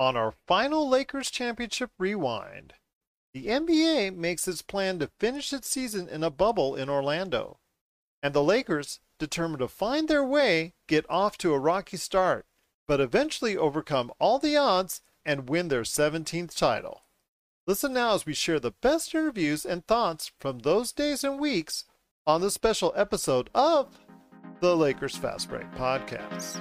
[0.00, 2.72] on our final Lakers championship rewind.
[3.34, 7.58] The NBA makes its plan to finish its season in a bubble in Orlando,
[8.22, 12.46] and the Lakers, determined to find their way, get off to a rocky start,
[12.88, 17.02] but eventually overcome all the odds and win their 17th title.
[17.66, 21.84] Listen now as we share the best interviews and thoughts from those days and weeks
[22.26, 23.98] on the special episode of
[24.60, 26.58] the Lakers Fast Break Podcast.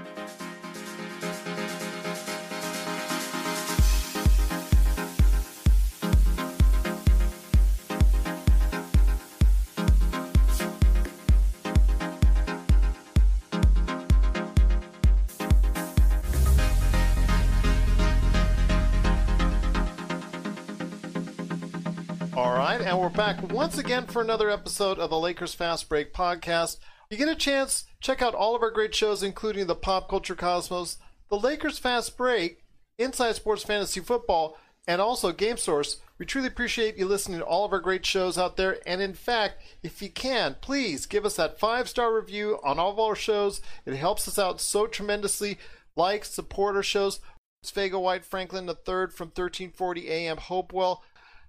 [22.79, 26.78] Right, and we're back once again for another episode of the Lakers Fast Break podcast.
[27.10, 30.33] You get a chance, check out all of our great shows, including the Pop Culture
[30.36, 30.96] Cosmos,
[31.29, 32.64] the Lakers Fast Break,
[32.97, 35.97] Inside Sports Fantasy Football, and also Game Source.
[36.17, 38.77] We truly appreciate you listening to all of our great shows out there.
[38.88, 42.91] And in fact, if you can, please give us that five star review on all
[42.91, 43.59] of our shows.
[43.85, 45.57] It helps us out so tremendously.
[45.97, 47.19] Like, support our shows.
[47.61, 51.03] It's Vega White Franklin III from 1340 AM Hopewell.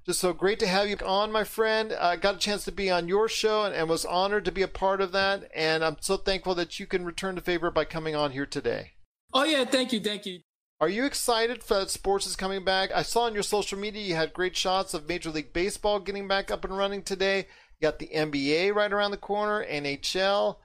[0.06, 1.92] Just so great to have you on, my friend.
[1.92, 4.52] I uh, got a chance to be on your show and, and, was honored to
[4.52, 5.50] be a part of that.
[5.54, 8.92] And I'm so thankful that you can return the favor by coming on here today.
[9.34, 9.64] Oh, yeah.
[9.64, 10.00] Thank you.
[10.00, 10.40] Thank you.
[10.80, 12.90] Are you excited that sports is coming back?
[12.94, 16.26] I saw on your social media you had great shots of Major League Baseball getting
[16.26, 17.46] back up and running today.
[17.78, 20.56] You got the NBA right around the corner, NHL.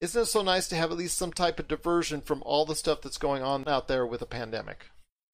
[0.00, 2.74] Isn't it so nice to have at least some type of diversion from all the
[2.74, 4.86] stuff that's going on out there with a pandemic?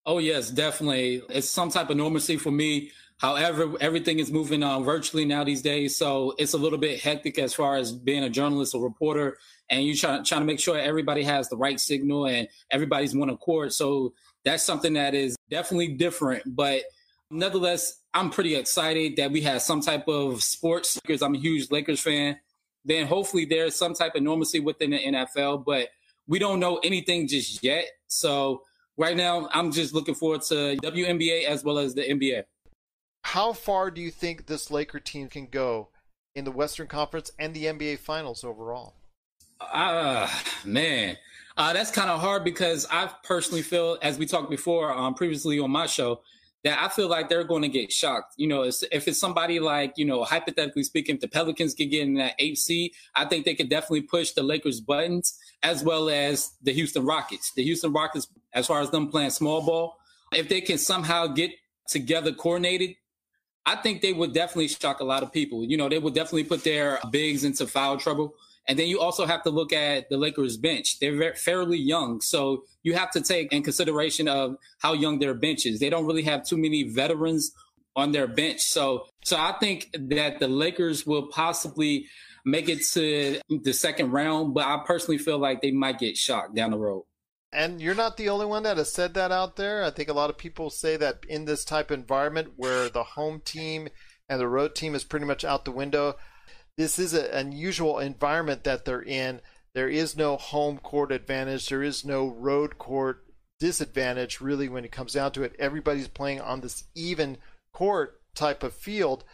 [0.05, 1.23] Oh, yes, definitely.
[1.31, 2.91] It's some type of normalcy for me.
[3.19, 7.39] However, everything is moving on virtually now these days, so it's a little bit hectic
[7.39, 9.39] as far as being a journalist or reporter,
[9.69, 13.29] and you try trying to make sure everybody has the right signal and everybody's one
[13.29, 13.73] accord.
[13.73, 16.83] So that's something that is definitely different, but
[17.31, 21.71] nevertheless, I'm pretty excited that we have some type of sports because I'm a huge
[21.71, 22.39] Lakers fan.
[22.85, 25.89] Then hopefully there's some type of normalcy within the NFL, but
[26.28, 27.84] we don't know anything just yet.
[28.07, 28.62] So
[28.97, 32.45] right now, I'm just looking forward to WNBA as well as the NBA
[33.28, 35.89] how far do you think this Laker team can go
[36.34, 38.94] in the Western Conference and the NBA Finals overall?
[39.61, 41.19] Ah, uh, man.
[41.55, 45.59] Uh, that's kind of hard because I personally feel, as we talked before um, previously
[45.59, 46.22] on my show,
[46.65, 48.33] that I feel like they're going to get shocked.
[48.39, 52.05] You know, if it's somebody like, you know, hypothetically speaking, if the Pelicans can get
[52.09, 56.09] in that eight seed, I think they could definitely push the Lakers' buttons as well
[56.09, 57.53] as the Houston Rockets.
[57.53, 59.99] The Houston Rockets, as far as them playing small ball,
[60.33, 61.50] if they can somehow get
[61.89, 62.95] together coordinated,
[63.69, 65.62] I think they would definitely shock a lot of people.
[65.62, 68.33] You know, they would definitely put their bigs into foul trouble.
[68.67, 70.99] And then you also have to look at the Lakers bench.
[71.01, 72.23] They're fairly young.
[72.23, 75.81] So you have to take in consideration of how young their bench is.
[75.81, 77.53] They don't really have too many veterans
[77.95, 78.61] on their bench.
[78.61, 82.07] So so I think that the Lakers will possibly
[82.47, 86.55] make it to the second round, but I personally feel like they might get shocked
[86.55, 87.05] down the road.
[87.53, 89.82] And you're not the only one that has said that out there.
[89.82, 93.03] I think a lot of people say that in this type of environment where the
[93.03, 93.88] home team
[94.28, 96.16] and the road team is pretty much out the window,
[96.76, 99.41] this is an unusual environment that they're in.
[99.75, 103.25] There is no home court advantage, there is no road court
[103.59, 105.56] disadvantage, really, when it comes down to it.
[105.59, 107.38] Everybody's playing on this even
[107.72, 109.25] court type of field.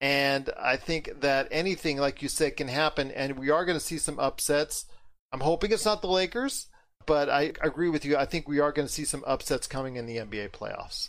[0.00, 3.10] And I think that anything, like you said, can happen.
[3.10, 4.86] And we are going to see some upsets.
[5.32, 6.68] I'm hoping it's not the Lakers
[7.08, 8.18] but I agree with you.
[8.18, 11.08] I think we are going to see some upsets coming in the NBA playoffs.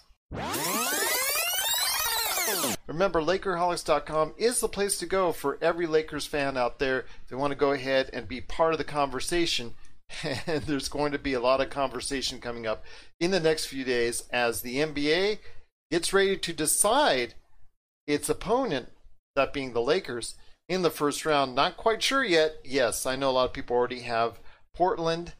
[2.87, 7.01] Remember, Lakerholics.com is the place to go for every Lakers fan out there.
[7.01, 9.75] If they want to go ahead and be part of the conversation,
[10.23, 12.85] and there's going to be a lot of conversation coming up
[13.19, 15.39] in the next few days as the NBA
[15.91, 17.33] gets ready to decide
[18.07, 18.93] its opponent,
[19.35, 20.35] that being the Lakers,
[20.69, 21.55] in the first round.
[21.55, 22.55] Not quite sure yet.
[22.63, 24.39] Yes, I know a lot of people already have
[24.73, 25.33] Portland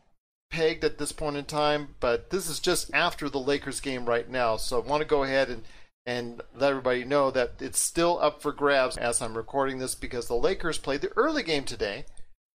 [0.50, 4.30] pegged at this point in time, but this is just after the Lakers game right
[4.30, 4.58] now.
[4.58, 5.64] So I want to go ahead and
[6.06, 10.28] and let everybody know that it's still up for grabs as I'm recording this because
[10.28, 12.06] the Lakers played the early game today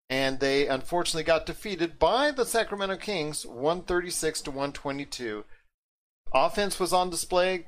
[0.09, 5.45] and they unfortunately got defeated by the Sacramento Kings 136 to 122.
[6.33, 7.65] Offense was on display.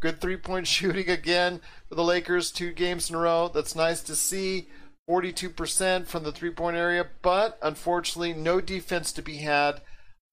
[0.00, 3.50] Good three-point shooting again for the Lakers two games in a row.
[3.52, 4.68] That's nice to see.
[5.08, 9.80] 42% from the three point area, but unfortunately, no defense to be had.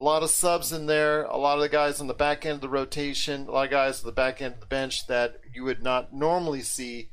[0.01, 2.55] A lot of subs in there, a lot of the guys on the back end
[2.55, 5.39] of the rotation, a lot of guys on the back end of the bench that
[5.53, 7.09] you would not normally see.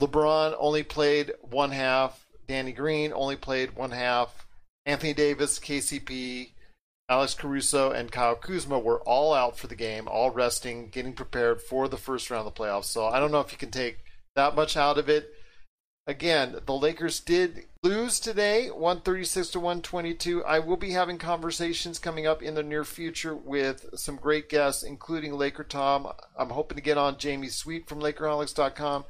[0.00, 4.46] LeBron only played one half, Danny Green only played one half,
[4.84, 6.50] Anthony Davis, KCP,
[7.08, 11.60] Alex Caruso and Kyle Kuzma were all out for the game, all resting, getting prepared
[11.60, 12.86] for the first round of the playoffs.
[12.86, 13.98] So I don't know if you can take
[14.34, 15.30] that much out of it.
[16.06, 20.44] Again, the Lakers did lose today, 136 to 122.
[20.44, 24.82] I will be having conversations coming up in the near future with some great guests,
[24.82, 26.08] including Laker Tom.
[26.36, 29.04] I'm hoping to get on Jamie Sweet from LakerHolics.com.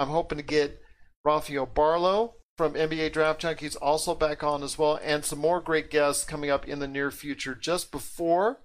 [0.00, 0.80] I'm hoping to get
[1.24, 5.90] Rafael Barlow from NBA Draft Junkies also back on as well, and some more great
[5.90, 8.58] guests coming up in the near future just before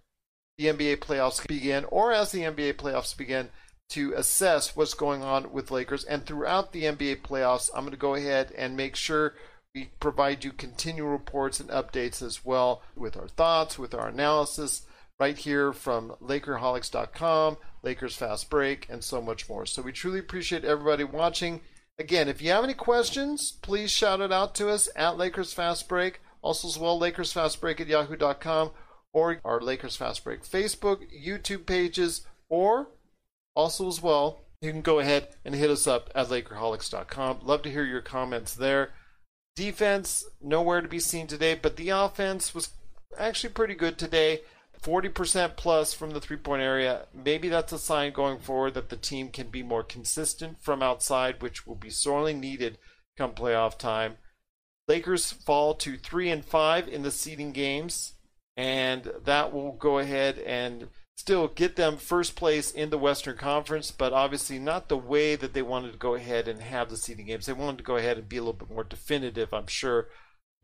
[0.58, 3.50] the NBA playoffs begin or as the NBA playoffs begin
[3.90, 6.04] to assess what's going on with Lakers.
[6.04, 9.34] And throughout the NBA playoffs, I'm going to go ahead and make sure
[9.74, 14.84] we provide you continual reports and updates as well with our thoughts, with our analysis,
[15.20, 19.66] right here from Lakerholics.com, Lakers Fast Break, and so much more.
[19.66, 21.62] So we truly appreciate everybody watching.
[22.00, 25.88] Again, if you have any questions, please shout it out to us at Lakers Fast
[25.88, 26.22] Break.
[26.42, 28.72] Also, as well, Lakers Fast Break at yahoo.com
[29.14, 32.90] or our Lakers Fast Break Facebook, YouTube pages, or
[33.58, 37.40] also as well, you can go ahead and hit us up at Lakerholics.com.
[37.42, 38.92] Love to hear your comments there.
[39.56, 42.70] Defense, nowhere to be seen today, but the offense was
[43.18, 44.42] actually pretty good today.
[44.80, 47.08] 40% plus from the three point area.
[47.12, 51.42] Maybe that's a sign going forward that the team can be more consistent from outside,
[51.42, 52.78] which will be sorely needed
[53.18, 54.18] come playoff time.
[54.88, 58.14] Lakers fall to 3 and 5 in the seeding games,
[58.56, 60.88] and that will go ahead and
[61.18, 65.54] still get them first place in the Western Conference, but obviously not the way that
[65.54, 67.48] they wanted to go ahead and have the seeding games.
[67.48, 70.10] They wanted to go ahead and be a little bit more definitive, I'm sure.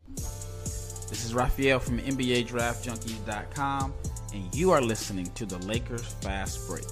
[0.06, 3.92] This is Raphael from NBA Draft Junkies.com,
[4.32, 6.84] and you are listening to the Lakers Fast Break.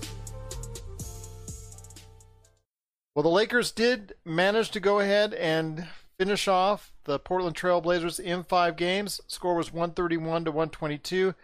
[3.15, 5.87] Well, the Lakers did manage to go ahead and
[6.19, 9.21] finish off the Portland Trailblazers in five games.
[9.29, 11.35] Score was 131 to 122.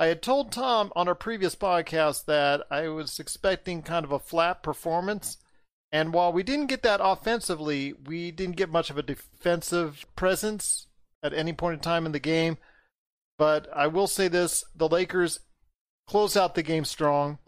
[0.00, 4.18] I had told Tom on our previous podcast that I was expecting kind of a
[4.18, 5.36] flat performance.
[5.92, 10.86] And while we didn't get that offensively, we didn't get much of a defensive presence
[11.22, 12.56] at any point in time in the game.
[13.36, 15.40] But I will say this the Lakers
[16.06, 17.38] close out the game strong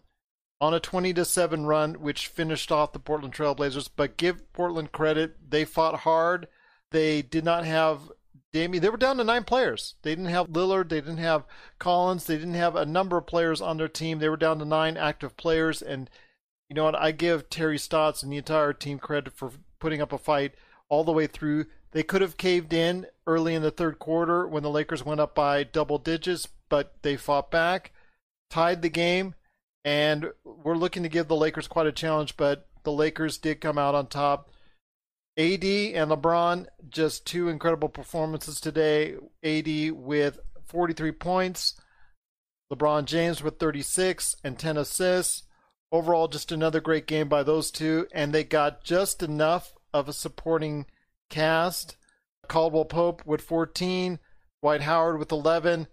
[0.61, 4.91] on a 20 to 7 run which finished off the Portland Trailblazers, but give Portland
[4.91, 6.47] credit, they fought hard.
[6.91, 8.11] They did not have
[8.53, 8.81] Damian.
[8.81, 9.95] They were down to nine players.
[10.03, 10.89] They didn't have Lillard.
[10.89, 11.45] They didn't have
[11.79, 12.25] Collins.
[12.25, 14.19] They didn't have a number of players on their team.
[14.19, 15.81] They were down to nine active players.
[15.81, 16.09] And
[16.69, 16.95] you know what?
[16.95, 20.53] I give Terry Stotts and the entire team credit for putting up a fight
[20.87, 21.65] all the way through.
[21.91, 25.35] They could have caved in early in the third quarter when the Lakers went up
[25.35, 27.91] by double digits, but they fought back,
[28.49, 29.35] tied the game,
[29.85, 33.77] and we're looking to give the Lakers quite a challenge, but the Lakers did come
[33.77, 34.49] out on top.
[35.37, 39.15] AD and LeBron, just two incredible performances today.
[39.43, 41.75] AD with 43 points,
[42.71, 45.43] LeBron James with 36 and 10 assists.
[45.91, 50.13] Overall, just another great game by those two, and they got just enough of a
[50.13, 50.85] supporting
[51.29, 51.97] cast.
[52.47, 54.19] Caldwell Pope with 14,
[54.61, 55.87] Dwight Howard with 11.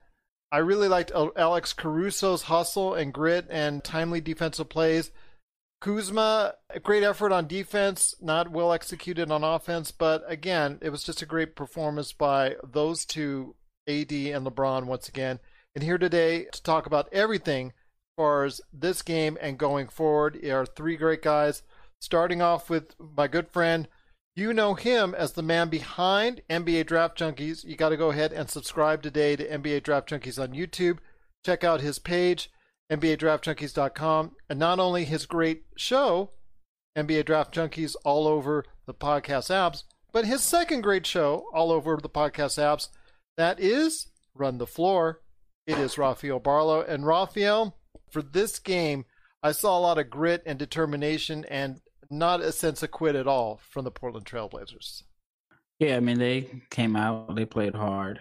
[0.52, 5.10] I really liked Alex Caruso's hustle and grit and timely defensive plays.
[5.80, 11.22] Kuzma, great effort on defense, not well executed on offense, but again, it was just
[11.22, 13.54] a great performance by those two,
[13.88, 15.40] AD and LeBron, once again.
[15.74, 17.72] And here today to talk about everything as
[18.16, 21.62] far as this game and going forward are three great guys.
[21.98, 23.88] Starting off with my good friend,
[24.36, 27.64] you know him as the man behind NBA Draft Junkies.
[27.64, 30.98] You got to go ahead and subscribe today to NBA Draft Junkies on YouTube.
[31.44, 32.50] Check out his page,
[32.90, 36.30] NBADraftJunkies.com, and not only his great show,
[36.96, 41.96] NBA Draft Junkies, all over the podcast apps, but his second great show all over
[41.96, 42.88] the podcast apps.
[43.36, 45.20] That is Run the Floor.
[45.66, 46.82] It is Rafael Barlow.
[46.82, 47.76] And Rafael,
[48.10, 49.04] for this game,
[49.42, 51.80] I saw a lot of grit and determination and
[52.10, 55.04] not a sense of quit at all from the Portland Trailblazers.
[55.78, 58.18] Yeah, I mean they came out, they played hard.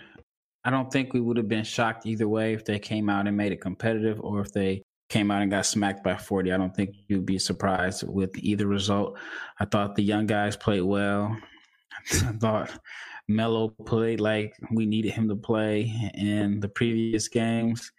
[0.64, 3.38] I don't think we would have been shocked either way if they came out and
[3.38, 6.52] made it competitive or if they came out and got smacked by 40.
[6.52, 9.18] I don't think you'd be surprised with either result.
[9.60, 11.36] I thought the young guys played well.
[12.12, 12.80] I thought
[13.28, 17.92] Melo played like we needed him to play in the previous games.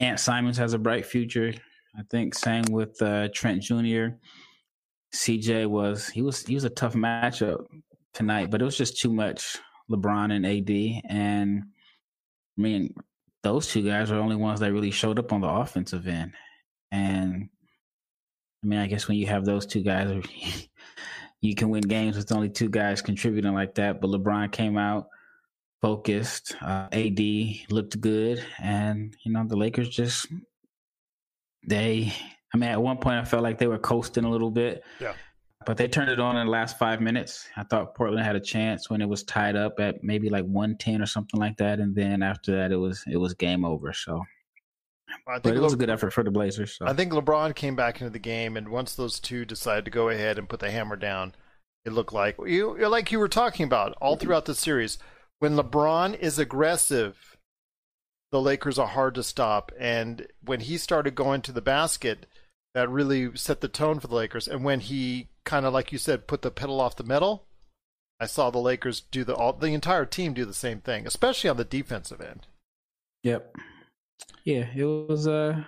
[0.00, 1.52] Ant Simons has a bright future.
[1.96, 4.10] I think same with uh, Trent Jr.
[5.14, 7.64] CJ was he was he was a tough matchup
[8.12, 9.56] tonight, but it was just too much
[9.90, 11.02] LeBron and AD.
[11.08, 11.64] And
[12.58, 12.94] I mean,
[13.42, 16.32] those two guys are the only ones that really showed up on the offensive end.
[16.90, 17.48] And
[18.62, 20.24] I mean, I guess when you have those two guys,
[21.40, 24.00] you can win games with only two guys contributing like that.
[24.00, 25.06] But LeBron came out
[25.80, 26.56] focused.
[26.60, 27.20] Uh, AD
[27.70, 30.26] looked good, and you know the Lakers just
[31.66, 32.12] they.
[32.52, 34.82] I mean, at one point I felt like they were coasting a little bit.
[35.00, 35.12] Yeah.
[35.68, 37.46] But they turned it on in the last five minutes.
[37.54, 40.78] I thought Portland had a chance when it was tied up at maybe like one
[40.78, 43.92] ten or something like that, and then after that it was it was game over.
[43.92, 44.24] So
[45.28, 46.74] I think but it was a good effort for the Blazers.
[46.74, 46.86] So.
[46.86, 50.08] I think LeBron came back into the game, and once those two decided to go
[50.08, 51.34] ahead and put the hammer down,
[51.84, 54.96] it looked like you like you were talking about all throughout the series.
[55.38, 57.36] When LeBron is aggressive,
[58.32, 62.24] the Lakers are hard to stop, and when he started going to the basket,
[62.78, 64.46] that really set the tone for the Lakers.
[64.46, 67.44] And when he kind of, like you said, put the pedal off the metal,
[68.20, 71.50] I saw the Lakers do the all the entire team do the same thing, especially
[71.50, 72.46] on the defensive end.
[73.24, 73.56] Yep.
[74.44, 75.26] Yeah, it was.
[75.26, 75.64] Uh,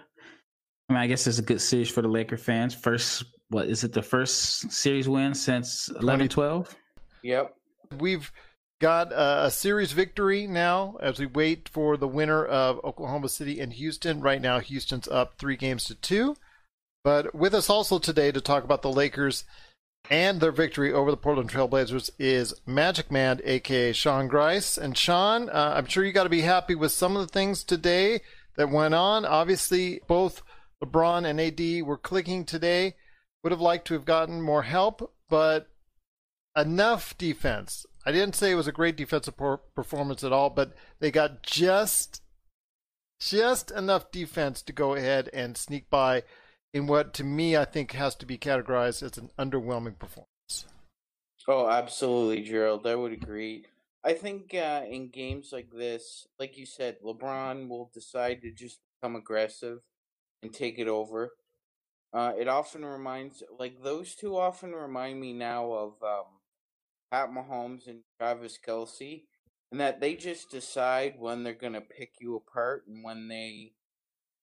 [0.88, 2.76] I mean, I guess it's a good series for the Laker fans.
[2.76, 3.93] First, what is it?
[3.93, 6.76] The first series win since 11 12?
[7.25, 7.57] Yep.
[7.99, 8.31] We've
[8.81, 13.59] got a, a series victory now as we wait for the winner of Oklahoma City
[13.59, 14.21] and Houston.
[14.21, 16.37] Right now, Houston's up three games to two.
[17.02, 19.45] But with us also today to talk about the Lakers
[20.11, 24.76] and their victory over the Portland Trailblazers is Magic Man, aka Sean Grice.
[24.76, 27.64] And Sean, uh, I'm sure you got to be happy with some of the things
[27.64, 28.21] today
[28.57, 29.25] that went on.
[29.25, 30.42] Obviously, both
[30.83, 32.97] LeBron and AD were clicking today.
[33.42, 35.69] Would have liked to have gotten more help, but
[36.54, 37.87] enough defense.
[38.04, 41.42] I didn't say it was a great defensive per- performance at all, but they got
[41.42, 42.23] just
[43.21, 46.23] just enough defense to go ahead and sneak by
[46.72, 50.66] in what to me I think has to be categorized as an underwhelming performance.
[51.48, 52.86] Oh, absolutely, Gerald.
[52.86, 53.64] I would agree.
[54.04, 58.78] I think uh, in games like this, like you said, LeBron will decide to just
[59.00, 59.78] become aggressive
[60.42, 61.32] and take it over.
[62.12, 66.24] Uh, it often reminds, like those two, often remind me now of um,
[67.10, 69.24] Pat Mahomes and Travis Kelce,
[69.70, 73.72] and that they just decide when they're gonna pick you apart and when they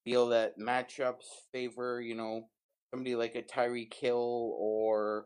[0.08, 2.48] feel that matchups favor, you know,
[2.92, 5.26] somebody like a Tyreek Hill or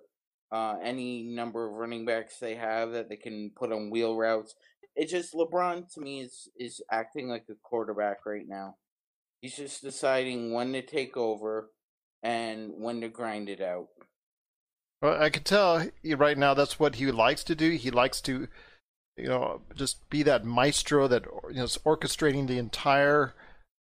[0.52, 4.56] uh, any number of running backs they have that they can put on wheel routes.
[4.96, 8.78] It just LeBron to me is is acting like a quarterback right now.
[9.40, 11.70] He's just deciding when to take over
[12.24, 13.88] and when to grind it out.
[15.00, 15.86] Well, I can tell
[16.18, 17.70] right now that's what he likes to do.
[17.72, 18.48] He likes to,
[19.16, 23.36] you know, just be that maestro that you know is orchestrating the entire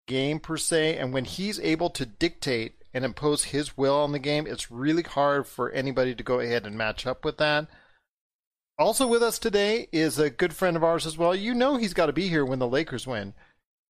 [0.07, 0.97] game per se.
[0.97, 5.03] And when he's able to dictate and impose his will on the game, it's really
[5.03, 7.67] hard for anybody to go ahead and match up with that.
[8.77, 11.35] Also with us today is a good friend of ours as well.
[11.35, 13.33] You know he's got to be here when the Lakers win.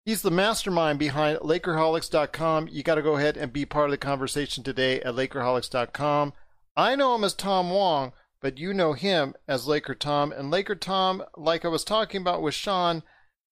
[0.05, 2.67] He's the mastermind behind Lakerholics.com.
[2.71, 6.33] You got to go ahead and be part of the conversation today at Lakerholics.com.
[6.75, 10.31] I know him as Tom Wong, but you know him as Laker Tom.
[10.31, 13.03] And Laker Tom, like I was talking about with Sean,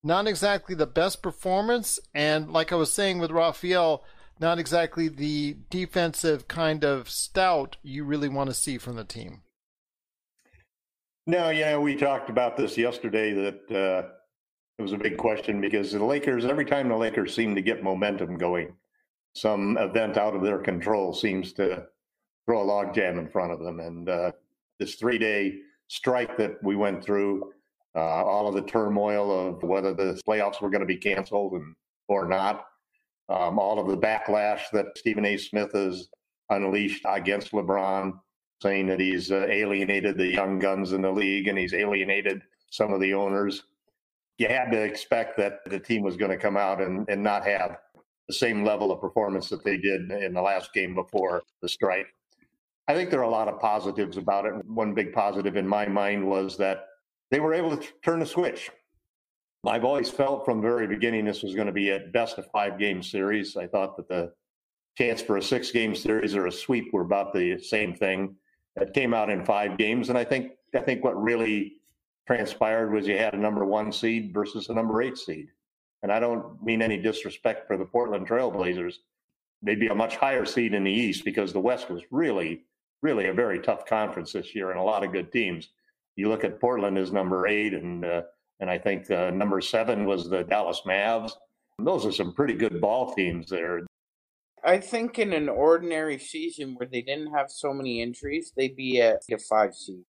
[0.04, 2.00] not exactly the best performance.
[2.14, 4.04] And like I was saying with Raphael,
[4.40, 9.42] not exactly the defensive kind of stout you really want to see from the team.
[11.28, 14.10] No, yeah, we talked about this yesterday that uh,
[14.78, 17.84] it was a big question because the Lakers, every time the Lakers seem to get
[17.84, 18.74] momentum going,
[19.36, 21.86] some event out of their control seems to
[22.46, 23.80] throw a logjam in front of them.
[23.80, 24.32] And uh,
[24.80, 27.52] this three day strike that we went through,
[27.96, 31.76] uh, all of the turmoil of whether the playoffs were going to be canceled and,
[32.08, 32.66] or not,
[33.30, 35.38] um, all of the backlash that Stephen A.
[35.38, 36.08] Smith has
[36.50, 38.14] unleashed against LeBron,
[38.62, 42.94] saying that he's uh, alienated the young guns in the league and he's alienated some
[42.94, 43.64] of the owners.
[44.38, 47.46] You had to expect that the team was going to come out and, and not
[47.46, 47.78] have
[48.28, 52.08] the same level of performance that they did in the last game before the strike.
[52.88, 54.54] I think there are a lot of positives about it.
[54.66, 56.86] One big positive in my mind was that
[57.32, 58.70] they were able to t- turn the switch.
[59.66, 62.50] I've always felt from the very beginning this was going to be a best of
[62.52, 63.58] five game series.
[63.58, 64.32] I thought that the
[64.98, 68.36] chance for a six game series or a sweep were about the same thing.
[68.78, 71.74] It came out in five games, and I think I think what really
[72.28, 75.48] transpired was you had a number one seed versus a number eight seed.
[76.04, 78.96] And I don't mean any disrespect for the Portland Trailblazers.
[79.62, 82.62] They'd be a much higher seed in the East because the West was really,
[83.02, 85.70] really a very tough conference this year and a lot of good teams.
[86.20, 88.24] You look at Portland as number eight, and uh,
[88.60, 91.32] and I think uh, number seven was the Dallas Mavs.
[91.82, 93.86] Those are some pretty good ball teams there.
[94.66, 99.02] I think in an ordinary season where they didn't have so many injuries, they'd be
[99.02, 100.04] at a five seed.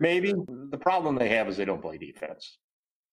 [0.00, 0.34] Maybe
[0.72, 2.58] the problem they have is they don't play defense.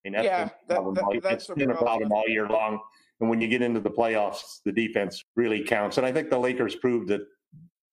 [0.05, 2.11] I mean, that's Yeah, that- that- that's it's a been a problem problem.
[2.13, 2.79] all year long.
[3.19, 5.97] And when you get into the playoffs, the defense really counts.
[5.97, 7.27] And I think the Lakers proved that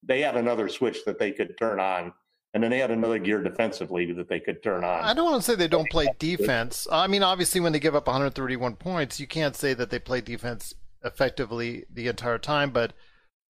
[0.05, 2.13] they had another switch that they could turn on
[2.57, 5.05] and then they had another gear defensively that they could turn on.
[5.05, 6.89] I don't want to say they don't play defense.
[6.91, 10.23] I mean, obviously, when they give up 131 points, you can't say that they play
[10.23, 10.73] defense
[11.05, 12.71] effectively the entire time.
[12.71, 12.95] But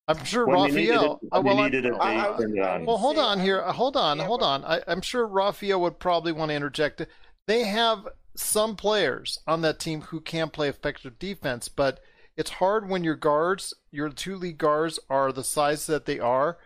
[0.08, 1.20] I'm sure When Raphael.
[1.22, 2.84] it- uh, well, I- I- I- turned it on.
[2.84, 3.62] well, hold on here.
[3.62, 4.64] Hold on, hold on.
[4.64, 7.06] I, I'm sure Raphael would probably want to interject.
[7.46, 12.00] They have some players on that team who can play effective defense, but
[12.36, 16.58] it's hard when your guards, your two lead guards, are the size that they are,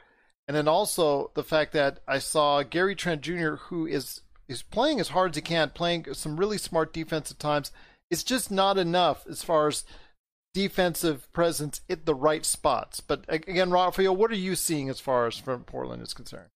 [0.50, 4.98] and then also the fact that I saw Gary Trent Jr., who is is playing
[4.98, 7.70] as hard as he can, playing some really smart defense at times.
[8.10, 9.84] It's just not enough as far as
[10.52, 12.98] defensive presence at the right spots.
[12.98, 16.48] But again, Raphael, what are you seeing as far as from Portland is concerned?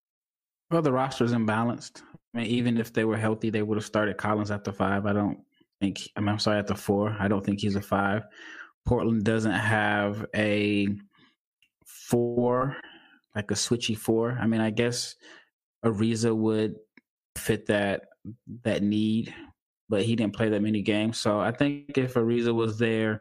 [0.73, 2.03] Well, the roster's imbalanced.
[2.35, 5.07] I mean, even if they were healthy, they would have started Collins at the five.
[5.07, 5.39] I don't
[5.81, 6.01] think.
[6.17, 7.17] I mean, I'm sorry, at the four.
[7.21, 8.25] I don't think he's a five.
[8.87, 10.89] Portland doesn't have a
[11.85, 12.77] four,
[13.35, 14.39] like a switchy four.
[14.41, 15.17] I mean, I guess
[15.85, 16.77] Ariza would
[17.37, 18.07] fit that
[18.63, 19.35] that need,
[19.89, 21.19] but he didn't play that many games.
[21.19, 23.21] So I think if Ariza was there,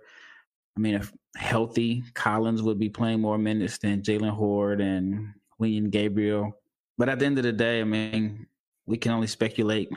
[0.77, 5.89] I mean, if healthy, Collins would be playing more minutes than Jaylen Hoard and Wenyen
[5.89, 6.53] Gabriel.
[6.97, 8.47] But at the end of the day, I mean,
[8.85, 9.89] we can only speculate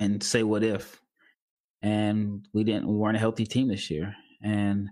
[0.00, 1.00] and say what if.
[1.82, 2.86] And we didn't.
[2.86, 4.88] We weren't a healthy team this year, and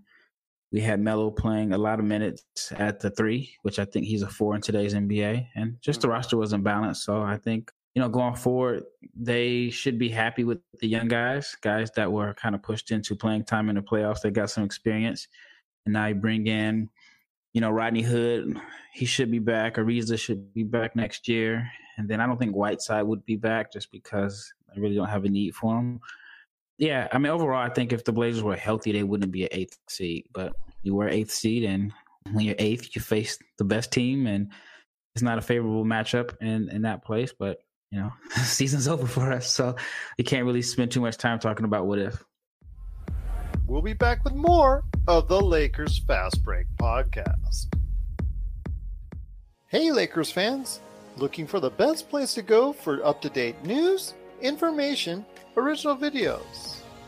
[0.73, 4.23] we had Melo playing a lot of minutes at the three, which I think he's
[4.23, 6.14] a four in today's NBA, and just the mm-hmm.
[6.14, 7.05] roster wasn't balanced.
[7.05, 11.55] So I think you know going forward, they should be happy with the young guys,
[11.61, 14.23] guys that were kind of pushed into playing time in the playoffs.
[14.23, 15.29] They got some experience,
[15.85, 16.88] and now you bring in
[17.52, 18.59] you know, Rodney Hood,
[18.95, 19.76] he should be back.
[19.76, 21.71] Ariza should be back next year.
[21.99, 25.25] And then I don't think Whiteside would be back just because I really don't have
[25.25, 26.00] a need for him.
[26.83, 29.51] Yeah, I mean, overall, I think if the Blazers were healthy, they wouldn't be an
[29.53, 30.27] eighth seed.
[30.33, 31.93] But you were eighth seed, and
[32.33, 34.51] when you're eighth, you face the best team, and
[35.15, 37.33] it's not a favorable matchup in, in that place.
[37.39, 37.59] But,
[37.93, 38.12] you know,
[38.43, 39.49] season's over for us.
[39.49, 39.77] So
[40.19, 42.25] you can't really spend too much time talking about what if.
[43.69, 47.73] We'll be back with more of the Lakers Fast Break podcast.
[49.69, 50.81] Hey, Lakers fans!
[51.17, 55.25] Looking for the best place to go for up to date news, information,
[55.56, 56.81] original videos,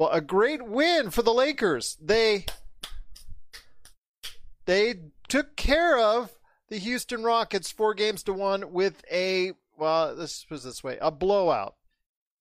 [0.00, 1.98] Well, a great win for the Lakers.
[2.00, 2.46] They
[4.64, 4.94] they
[5.28, 6.38] took care of
[6.70, 11.10] the Houston Rockets four games to one with a well, put it this way, a
[11.10, 11.74] blowout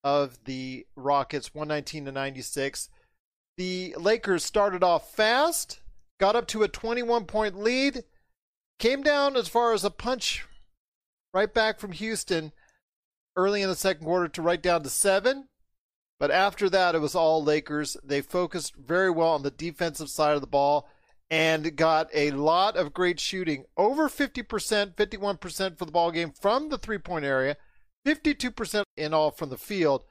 [0.06, 2.88] of the Rockets 119 to 96.
[3.58, 5.82] The Lakers started off fast,
[6.18, 8.06] got up to a 21 point lead,
[8.78, 10.46] came down as far as a punch
[11.34, 12.54] right back from Houston
[13.36, 15.49] early in the second quarter to right down to seven.
[16.20, 17.96] But after that, it was all Lakers.
[18.04, 20.90] They focused very well on the defensive side of the ball
[21.32, 26.70] and got a lot of great shooting over 50%, 51% for the ball game from
[26.70, 27.56] the three point area,
[28.06, 30.04] 52% in all from the field.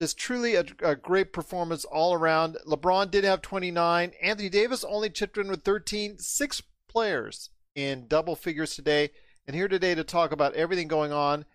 [0.00, 2.56] It's truly a, a, great performance all around.
[2.66, 4.12] LeBron did have 29.
[4.22, 6.18] Anthony Davis only chipped in with 13.
[6.18, 9.10] Six players in double figures today.
[9.46, 11.46] And here today to talk about everything going on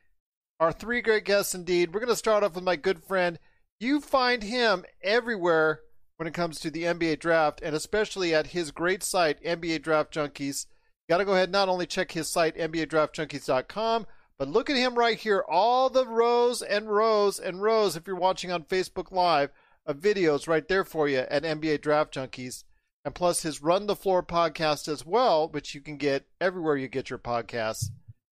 [0.60, 1.93] are three great guests indeed.
[1.93, 3.39] We're going to start off with my good friend.
[3.80, 5.82] You find him everywhere
[6.18, 10.14] when it comes to the NBA draft, and especially at his great site, NBA Draft
[10.14, 10.68] Junkies.
[11.10, 14.06] Got to go ahead not only check his site, NBADraftJunkies.com,
[14.40, 15.44] but look at him right here.
[15.50, 19.50] All the rows and rows and rows, if you're watching on Facebook Live,
[19.86, 22.64] of videos right there for you at NBA Draft Junkies.
[23.06, 26.88] And plus his Run the Floor podcast as well, which you can get everywhere you
[26.88, 27.90] get your podcasts.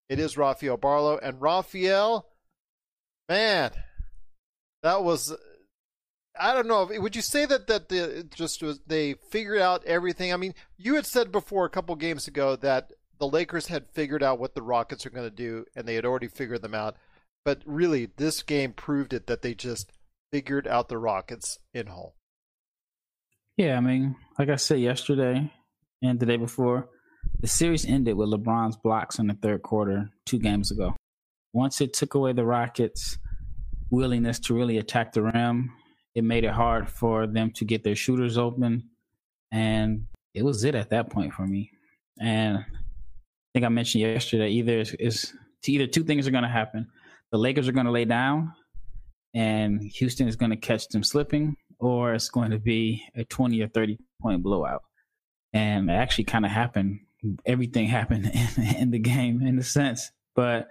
[0.07, 1.17] It is Rafael Barlow.
[1.17, 2.27] And Rafael,
[3.27, 3.71] man,
[4.83, 5.33] that was
[6.39, 6.89] I don't know.
[6.89, 10.31] Would you say that that the just was they figured out everything?
[10.31, 14.23] I mean, you had said before a couple games ago that the Lakers had figured
[14.23, 16.95] out what the Rockets are going to do, and they had already figured them out.
[17.43, 19.91] But really, this game proved it that they just
[20.31, 22.15] figured out the Rockets in whole.
[23.57, 25.51] Yeah, I mean, like I said yesterday
[26.01, 26.89] and the day before,
[27.39, 30.95] the series ended with LeBron's blocks in the third quarter two games ago.
[31.53, 33.17] Once it took away the Rockets'
[33.91, 35.71] willingness to really attack the rim,
[36.15, 38.89] it made it hard for them to get their shooters open.
[39.51, 41.71] And it was it at that point for me.
[42.19, 42.63] And I
[43.53, 45.33] think I mentioned yesterday either is, it's
[45.67, 46.87] either two things are going to happen:
[47.31, 48.53] the Lakers are going to lay down,
[49.33, 53.61] and Houston is going to catch them slipping, or it's going to be a twenty
[53.61, 54.83] or thirty point blowout.
[55.53, 57.01] And it actually kind of happened.
[57.45, 58.25] Everything happened
[58.57, 60.69] in, in the game in a sense, but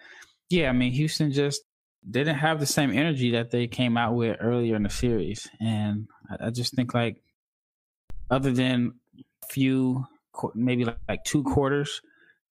[0.48, 1.62] yeah, I mean, Houston just
[2.08, 6.08] didn't have the same energy that they came out with earlier in the series, and
[6.30, 7.22] I, I just think like,
[8.30, 10.06] other than a few,
[10.54, 12.00] maybe like, like two quarters,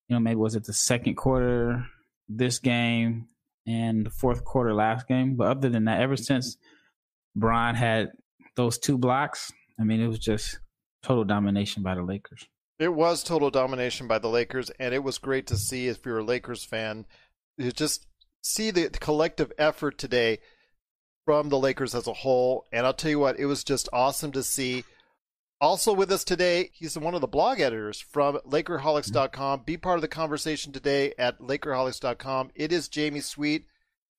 [0.08, 1.86] you know, maybe was it the second quarter
[2.28, 3.28] this game
[3.66, 6.58] and the fourth quarter last game, but other than that, ever since
[7.36, 8.12] Bron had
[8.56, 10.60] those two blocks, I mean, it was just
[11.02, 12.46] total domination by the Lakers.
[12.78, 16.20] It was total domination by the Lakers, and it was great to see if you're
[16.20, 17.06] a Lakers fan.
[17.58, 18.08] It just
[18.42, 20.40] see the collective effort today
[21.26, 22.66] from the Lakers as a whole.
[22.72, 24.84] And I'll tell you what, it was just awesome to see.
[25.62, 29.64] Also with us today, he's one of the blog editors from Lakerholics.com.
[29.66, 32.52] Be part of the conversation today at Lakerholics.com.
[32.56, 33.66] It is Jamie Sweet.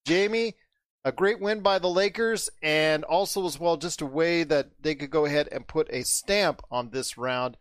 [0.05, 0.55] Jamie,
[1.03, 4.93] a great win by the Lakers, and also as well just a way that they
[4.93, 7.57] could go ahead and put a stamp on this round.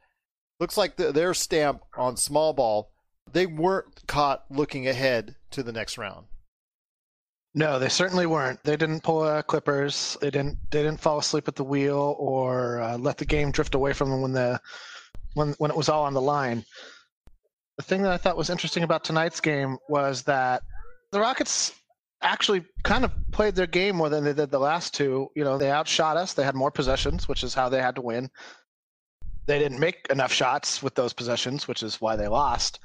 [0.59, 2.93] Looks like the, their stamp on small ball.
[3.33, 6.27] They weren't caught looking ahead to the next round.
[7.55, 8.63] No, they certainly weren't.
[8.63, 10.17] They didn't pull uh, Clippers.
[10.21, 10.57] They didn't.
[10.71, 14.11] They didn't fall asleep at the wheel or uh, let the game drift away from
[14.11, 14.61] them when the
[15.35, 16.65] when when it was all on the line.
[17.77, 20.63] The thing that I thought was interesting about tonight's game was that
[21.11, 21.73] the Rockets
[22.23, 25.29] actually kind of played their game more than they did the last two.
[25.35, 26.35] You know, they outshot us.
[26.35, 28.31] They had more possessions, which is how they had to win.
[29.47, 32.79] They didn't make enough shots with those possessions, which is why they lost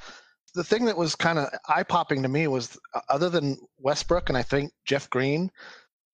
[0.56, 4.30] the thing that was kind of eye popping to me was uh, other than Westbrook
[4.30, 5.52] and I think Jeff Green,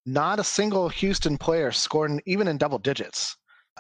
[0.06, 3.38] not a single Houston player scored even in double digits.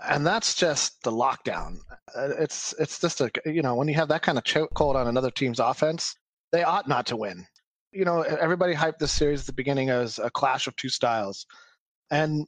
[0.08, 1.78] And that's just the lockdown.
[2.16, 5.08] Uh, it's it's just a you know when you have that kind of chokehold on
[5.08, 6.16] another team's offense,
[6.52, 7.46] they ought not to win.
[7.92, 11.46] You know everybody hyped this series at the beginning as a clash of two styles,
[12.10, 12.48] and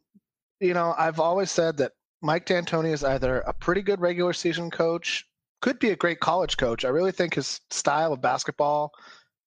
[0.62, 4.72] you know I've always said that Mike D'Antoni is either a pretty good regular season
[4.72, 5.26] coach
[5.64, 6.84] could be a great college coach.
[6.84, 8.92] I really think his style of basketball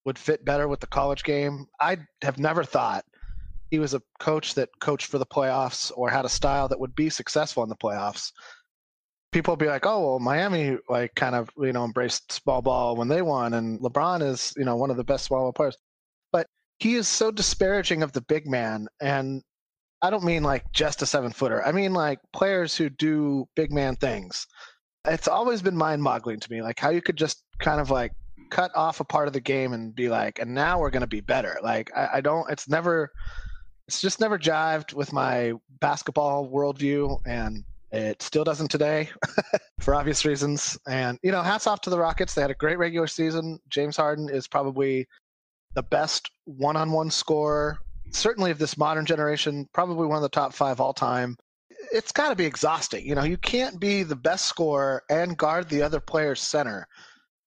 [0.06, 1.66] would fit better with the college game.
[1.78, 3.04] I have never thought
[3.70, 6.94] he was a coach that coached for the playoffs or had a style that would
[6.94, 8.32] be successful in the playoffs.
[9.30, 12.96] People will be like, "Oh, well, Miami like kind of you know embraced small ball
[12.96, 15.76] when they won, and LeBron is you know one of the best small ball players."
[16.32, 16.46] But
[16.78, 19.42] he is so disparaging of the big man, and
[20.00, 21.62] I don't mean like just a seven footer.
[21.62, 24.46] I mean like players who do big man things
[25.06, 28.12] it's always been mind boggling to me, like how you could just kind of like
[28.50, 31.06] cut off a part of the game and be like, and now we're going to
[31.06, 31.58] be better.
[31.62, 33.12] Like, I, I, don't, it's never,
[33.86, 37.20] it's just never jived with my basketball worldview.
[37.26, 39.08] And it still doesn't today
[39.80, 40.78] for obvious reasons.
[40.88, 42.34] And, you know, hats off to the Rockets.
[42.34, 43.58] They had a great regular season.
[43.68, 45.06] James Harden is probably
[45.74, 47.78] the best one on one scorer,
[48.10, 51.36] certainly of this modern generation, probably one of the top five all time
[51.92, 53.06] it's got to be exhausting.
[53.06, 56.86] You know, you can't be the best scorer and guard the other player's center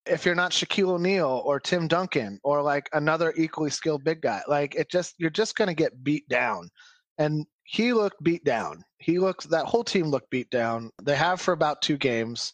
[0.09, 4.41] if you're not Shaquille O'Neal or Tim Duncan or like another equally skilled big guy.
[4.47, 6.69] Like it just you're just going to get beat down.
[7.17, 8.83] And he looked beat down.
[8.97, 10.89] He looked that whole team looked beat down.
[11.03, 12.53] They have for about two games.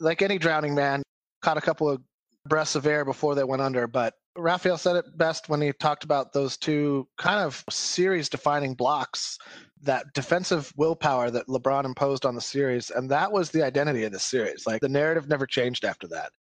[0.00, 1.02] Like any drowning man,
[1.42, 2.00] caught a couple of
[2.46, 6.04] breaths of air before they went under, but Raphael said it best when he talked
[6.04, 9.38] about those two kind of series defining blocks
[9.82, 14.12] that defensive willpower that LeBron imposed on the series, and that was the identity of
[14.12, 14.66] the series.
[14.66, 16.32] Like the narrative never changed after that.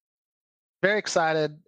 [0.83, 1.59] Very excited.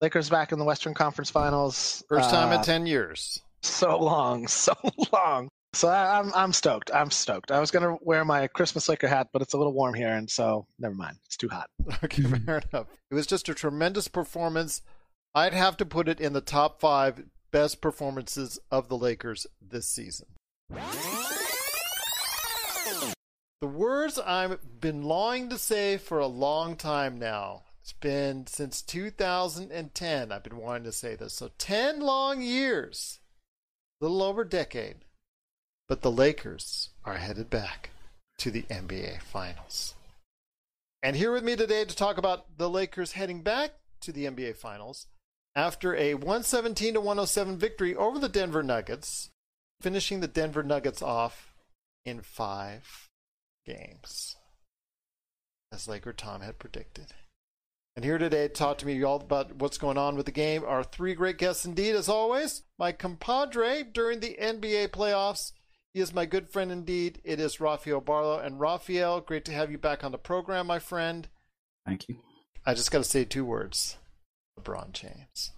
[0.00, 2.02] Lakers back in the Western Conference Finals.
[2.08, 3.42] First time uh, in ten years.
[3.62, 4.74] So long, so
[5.12, 5.48] long.
[5.72, 6.90] So I, am I'm, I'm stoked.
[6.94, 7.50] I'm stoked.
[7.50, 10.30] I was gonna wear my Christmas Laker hat, but it's a little warm here, and
[10.30, 11.16] so never mind.
[11.26, 11.68] It's too hot.
[12.04, 12.86] Okay, fair enough.
[13.10, 14.82] It was just a tremendous performance.
[15.36, 19.86] I'd have to put it in the top five best performances of the Lakers this
[19.86, 20.28] season.
[23.60, 27.64] The words I've been longing to say for a long time now.
[27.82, 31.34] It's been since 2010 I've been wanting to say this.
[31.34, 33.20] So 10 long years.
[34.00, 35.04] A little over a decade.
[35.86, 37.90] But the Lakers are headed back
[38.38, 39.96] to the NBA Finals.
[41.02, 44.56] And here with me today to talk about the Lakers heading back to the NBA
[44.56, 45.08] Finals
[45.56, 49.30] after a 117 to 107 victory over the Denver Nuggets
[49.80, 51.54] finishing the Denver Nuggets off
[52.04, 53.08] in five
[53.64, 54.36] games,
[55.72, 57.06] as Laker Tom had predicted.
[57.96, 60.62] And here today to talk to me all about what's going on with the game
[60.66, 62.62] are three great guests indeed, as always.
[62.78, 65.52] My compadre during the NBA playoffs.
[65.94, 67.22] He is my good friend indeed.
[67.24, 68.38] It is Rafael Barlow.
[68.38, 71.26] And Rafael, great to have you back on the program, my friend.
[71.86, 72.18] Thank you.
[72.66, 73.96] I just got to say two words
[74.58, 75.52] LeBron James.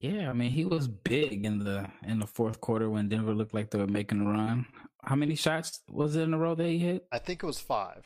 [0.00, 3.54] Yeah, I mean he was big in the in the fourth quarter when Denver looked
[3.54, 4.66] like they were making a run.
[5.02, 7.06] How many shots was it in a row that he hit?
[7.10, 8.04] I think it was five.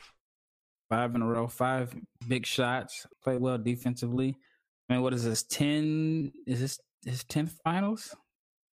[0.89, 1.93] Five in a row, five
[2.27, 3.05] big shots.
[3.23, 4.35] Played well defensively.
[4.89, 5.43] I mean, what is this?
[5.43, 6.31] Ten?
[6.47, 8.15] Is this his tenth finals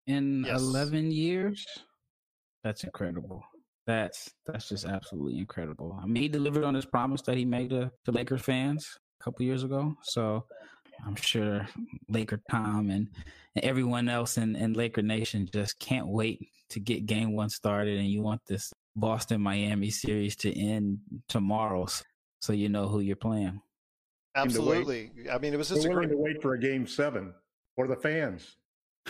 [0.07, 0.59] in Yes.
[0.61, 1.65] eleven years?
[2.63, 3.43] That's incredible.
[3.85, 5.97] That's that's just absolutely incredible.
[6.01, 9.23] I mean, he delivered on his promise that he made to, to Lakers fans a
[9.23, 9.95] couple years ago.
[10.03, 10.45] So
[11.05, 11.67] I'm sure
[12.07, 13.07] Laker Tom and,
[13.55, 17.97] and everyone else in, in Laker Nation just can't wait to get game one started.
[17.97, 21.87] And you want this Boston Miami series to end tomorrow
[22.41, 23.61] so you know who you're playing.
[24.35, 24.77] Willing to wait.
[24.77, 25.11] Absolutely.
[25.31, 26.15] I mean, it was just We're a willing great.
[26.15, 27.33] to wait for a game seven
[27.75, 28.55] for the fans.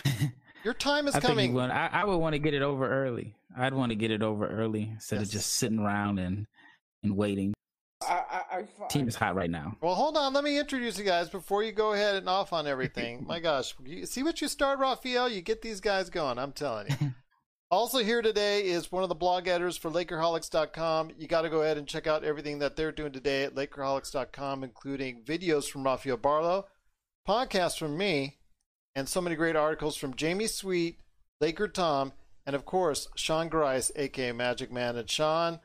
[0.64, 1.50] Your time is I coming.
[1.50, 1.70] you would.
[1.70, 3.34] I, I would want to get it over early.
[3.56, 5.28] I'd want to get it over early instead Yes.
[5.28, 6.46] of just sitting around and,
[7.02, 7.54] and waiting.
[8.88, 9.76] Team is hot right now.
[9.80, 10.32] Well, hold on.
[10.32, 13.24] Let me introduce you guys before you go ahead and off on everything.
[13.28, 15.28] My gosh, you see what you start, Raphael?
[15.28, 16.38] You get these guys going.
[16.38, 17.12] I'm telling you.
[17.70, 21.12] also here today is one of the blog editors for Lakerholics.com.
[21.18, 24.64] You got to go ahead and check out everything that they're doing today at Lakerholics.com,
[24.64, 26.66] including videos from Raphael Barlow,
[27.28, 28.38] podcasts from me,
[28.94, 30.98] and so many great articles from Jamie Sweet,
[31.40, 32.12] Laker Tom,
[32.46, 34.96] and of course Sean Grice, aka Magic Man.
[34.96, 35.60] And Sean,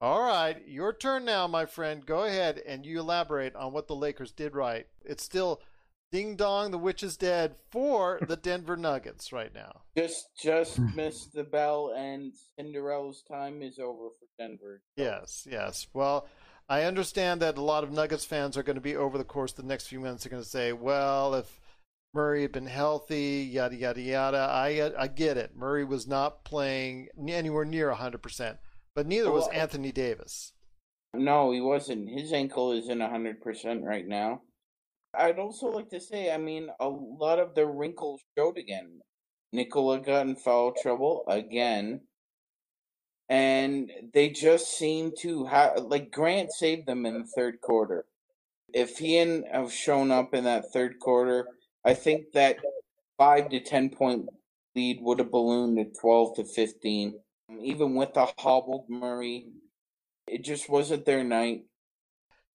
[0.00, 2.04] all right, your turn now, my friend.
[2.04, 4.86] Go ahead and you elaborate on what the Lakers did right.
[5.04, 5.60] It's still
[6.12, 9.82] ding dong, the witch is dead for the Denver Nuggets right now.
[9.96, 14.82] just just missed the bell, and Cinderella's time is over for Denver.
[14.96, 15.86] Yes, yes.
[15.92, 16.26] Well,
[16.68, 19.52] I understand that a lot of Nuggets fans are going to be over the course
[19.52, 21.60] of the next few minutes are going to say, well, if
[22.14, 24.38] Murray had been healthy, yada yada yada.
[24.38, 25.56] I uh, I get it.
[25.56, 28.58] Murray was not playing anywhere near 100%,
[28.94, 30.52] but neither oh, was Anthony Davis.
[31.14, 32.08] No, he wasn't.
[32.08, 34.42] His ankle isn't hundred percent right now.
[35.12, 39.00] I'd also like to say, I mean, a lot of the wrinkles showed again.
[39.52, 42.02] Nikola got in foul trouble again,
[43.28, 48.04] and they just seem to have like Grant saved them in the third quarter.
[48.72, 51.48] If he hadn't have shown up in that third quarter,
[51.84, 52.58] I think that
[53.18, 54.28] five to ten point
[54.76, 57.18] lead would have ballooned to twelve to fifteen.
[57.62, 59.46] Even with the hobbled Murray,
[60.26, 61.64] it just wasn't their night.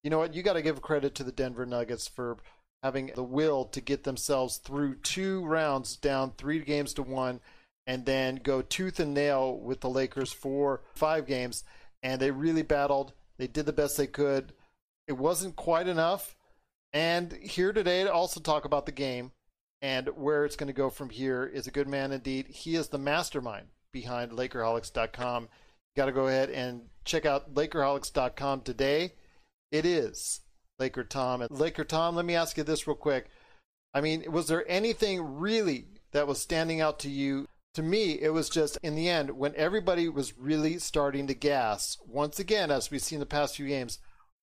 [0.02, 0.34] You know what?
[0.34, 2.38] You got to give credit to the Denver Nuggets for
[2.82, 7.40] having the will to get themselves through two rounds down three games to one
[7.86, 11.64] and then go tooth and nail with the Lakers for five games.
[12.02, 13.12] And they really battled.
[13.38, 14.52] They did the best they could.
[15.08, 16.36] It wasn't quite enough.
[16.92, 19.32] And here today to also talk about the game
[19.82, 22.46] and where it's going to go from here is a good man indeed.
[22.48, 25.44] He is the mastermind behind Lakerholics.com.
[25.44, 25.48] You
[25.96, 29.14] got to go ahead and check out Lakerholics.com today.
[29.72, 30.42] It is
[30.78, 31.40] Laker Tom.
[31.40, 33.30] And Laker Tom, let me ask you this real quick.
[33.94, 37.46] I mean, was there anything really that was standing out to you?
[37.72, 41.96] To me, it was just in the end when everybody was really starting to gas.
[42.06, 43.98] Once again, as we've seen the past few games,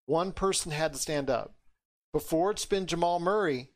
[0.07, 1.53] one person had to stand up.
[2.11, 3.69] Before it's been Jamal Murray,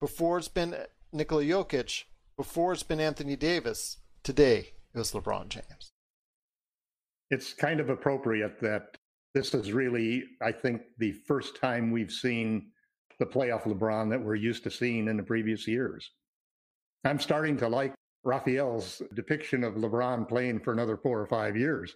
[0.00, 0.74] before it's been
[1.12, 2.04] Nikola Jokic,
[2.36, 3.98] before it's been Anthony Davis.
[4.24, 5.92] Today it was LeBron James.
[7.30, 8.96] It's kind of appropriate that
[9.34, 12.70] this is really, I think, the first time we've seen
[13.18, 16.10] the playoff LeBron that we're used to seeing in the previous years.
[17.04, 21.94] I'm starting to like Raphael's depiction of LeBron playing for another four or five years.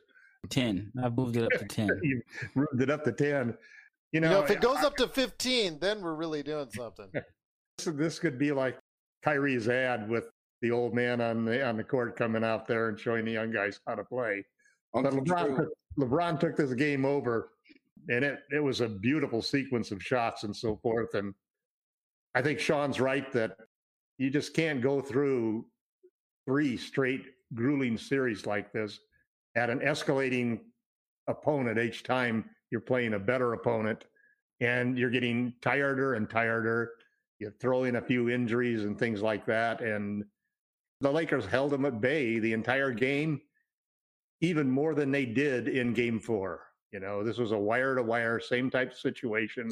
[0.51, 0.93] 10.
[1.03, 1.89] I've moved it up to 10.
[2.03, 2.23] You
[2.55, 3.49] moved it up to 10.
[3.49, 3.55] You
[4.13, 7.09] You know, know, if it goes up to 15, then we're really doing something.
[7.79, 8.79] this, this could be like
[9.25, 10.25] Kyrie's ad with
[10.63, 13.51] the old man on the on the court coming out there and showing the young
[13.51, 14.45] guys how to play.
[14.93, 15.69] But LeBron, took-
[15.99, 17.51] LeBron took this game over,
[18.09, 21.15] and it, it was a beautiful sequence of shots and so forth.
[21.15, 21.35] And
[22.35, 23.57] I think Sean's right that
[24.19, 25.67] you just can't go through
[26.47, 28.99] three straight grueling series like this
[29.57, 30.61] at an escalating
[31.29, 34.05] opponent each time you're playing a better opponent
[34.61, 36.93] and you're getting tireder and tireder.
[37.39, 39.81] You throw in a few injuries and things like that.
[39.81, 40.25] And
[41.01, 43.41] the Lakers held them at bay the entire game,
[44.41, 46.63] even more than they did in game four.
[46.93, 49.71] You know, this was a wire to wire, same type of situation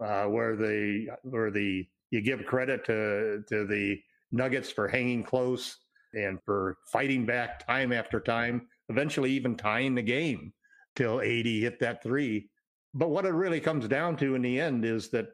[0.00, 4.00] uh, where the where the you give credit to to the
[4.32, 5.76] Nuggets for hanging close
[6.14, 10.52] and for fighting back time after time, eventually even tying the game
[10.96, 12.48] till 80 hit that three.
[12.94, 15.28] But what it really comes down to in the end is that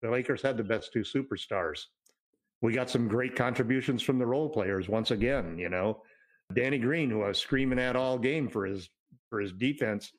[0.00, 1.86] the Lakers had the best two superstars.
[2.62, 6.02] We got some great contributions from the role players once again, you know.
[6.54, 8.88] Danny Green, who I was screaming at all game for his
[9.28, 10.12] for his defense,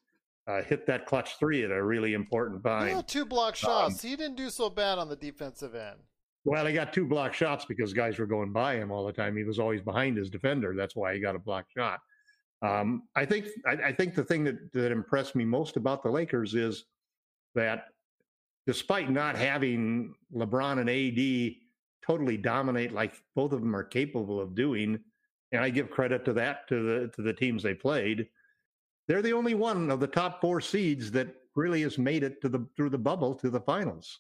[0.48, 3.04] uh, hit that clutch three at a really important He time.
[3.08, 4.02] two block shots.
[4.02, 6.00] he didn't do so bad on the defensive end.
[6.46, 9.38] Well, he got two block shots because guys were going by him all the time.
[9.38, 10.74] He was always behind his defender.
[10.76, 12.00] That's why he got a block shot.
[12.62, 16.10] Um, I think I, I, think the thing that, that impressed me most about the
[16.10, 16.86] Lakers is
[17.56, 17.88] that
[18.66, 21.56] despite not having LeBron and AD
[22.06, 25.00] totally dominate like both of them are capable of doing,
[25.52, 28.28] and I give credit to that to the to the teams they played,
[29.08, 32.50] they're the only one of the top four seeds that really has made it to
[32.50, 34.20] the through the bubble to the finals.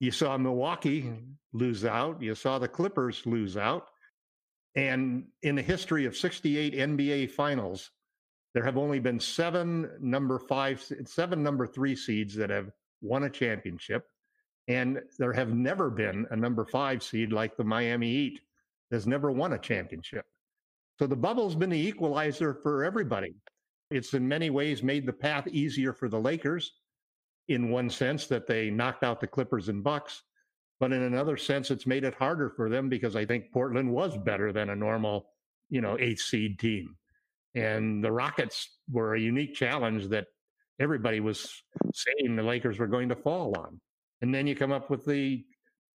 [0.00, 1.12] You saw Milwaukee
[1.52, 2.20] lose out.
[2.20, 3.88] You saw the Clippers lose out.
[4.74, 7.90] And in the history of 68 NBA finals,
[8.54, 13.30] there have only been seven number five, seven number three seeds that have won a
[13.30, 14.06] championship.
[14.68, 18.40] And there have never been a number five seed like the Miami Heat
[18.90, 20.24] that's never won a championship.
[20.98, 23.34] So the bubble's been the equalizer for everybody.
[23.90, 26.72] It's in many ways made the path easier for the Lakers
[27.48, 30.22] in one sense that they knocked out the Clippers and Bucks.
[30.78, 34.16] But in another sense, it's made it harder for them because I think Portland was
[34.16, 35.26] better than a normal,
[35.70, 36.96] you know, eighth seed team.
[37.54, 40.26] And the Rockets were a unique challenge that
[40.80, 43.80] everybody was saying the Lakers were going to fall on.
[44.22, 45.44] And then you come up with the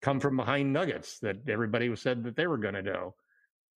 [0.01, 3.15] come from behind Nuggets that everybody said that they were going to do.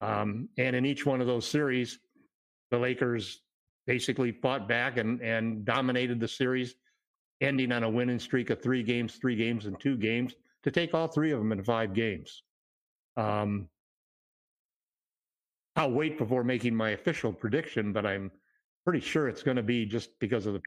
[0.01, 1.99] Um, and in each one of those series,
[2.71, 3.43] the Lakers
[3.87, 6.75] basically fought back and, and dominated the series,
[7.41, 10.95] ending on a winning streak of three games, three games, and two games to take
[10.95, 12.43] all three of them in five games.
[13.17, 13.69] Um,
[15.77, 18.31] I'll wait before making my official prediction, but I'm
[18.85, 20.63] pretty sure it's going to be just because of the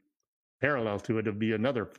[0.60, 1.26] parallel to it.
[1.26, 1.90] It'll be another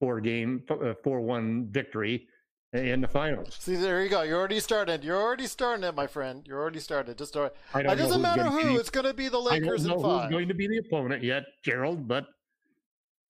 [0.00, 2.26] four game, uh, four one victory
[2.72, 3.56] in the finals.
[3.60, 4.22] See, there you go.
[4.22, 5.04] You're already started.
[5.04, 6.42] You're already starting it, my friend.
[6.46, 7.18] You're already started.
[7.18, 7.54] Just start.
[7.74, 8.62] It doesn't matter who.
[8.62, 10.22] Be, it's going to be the Lakers I don't know in five.
[10.24, 12.08] Who's going to be the opponent yet, Gerald?
[12.08, 12.26] But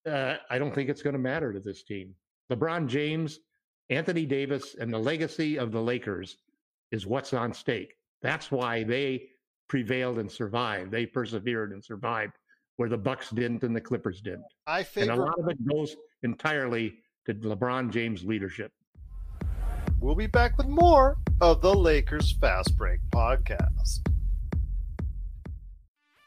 [0.09, 2.15] uh, I don't think it's going to matter to this team.
[2.51, 3.39] LeBron James
[3.89, 6.37] Anthony Davis and the legacy of the Lakers
[6.91, 7.93] is what's on stake.
[8.21, 9.27] That's why they
[9.67, 10.91] prevailed and survived.
[10.91, 12.33] They persevered and survived
[12.77, 14.45] where the Bucks didn't and the Clippers didn't.
[14.67, 18.71] I favor- and a lot of it goes entirely to LeBron James' leadership.
[19.99, 24.07] We'll be back with more of the Lakers Fast Break podcast.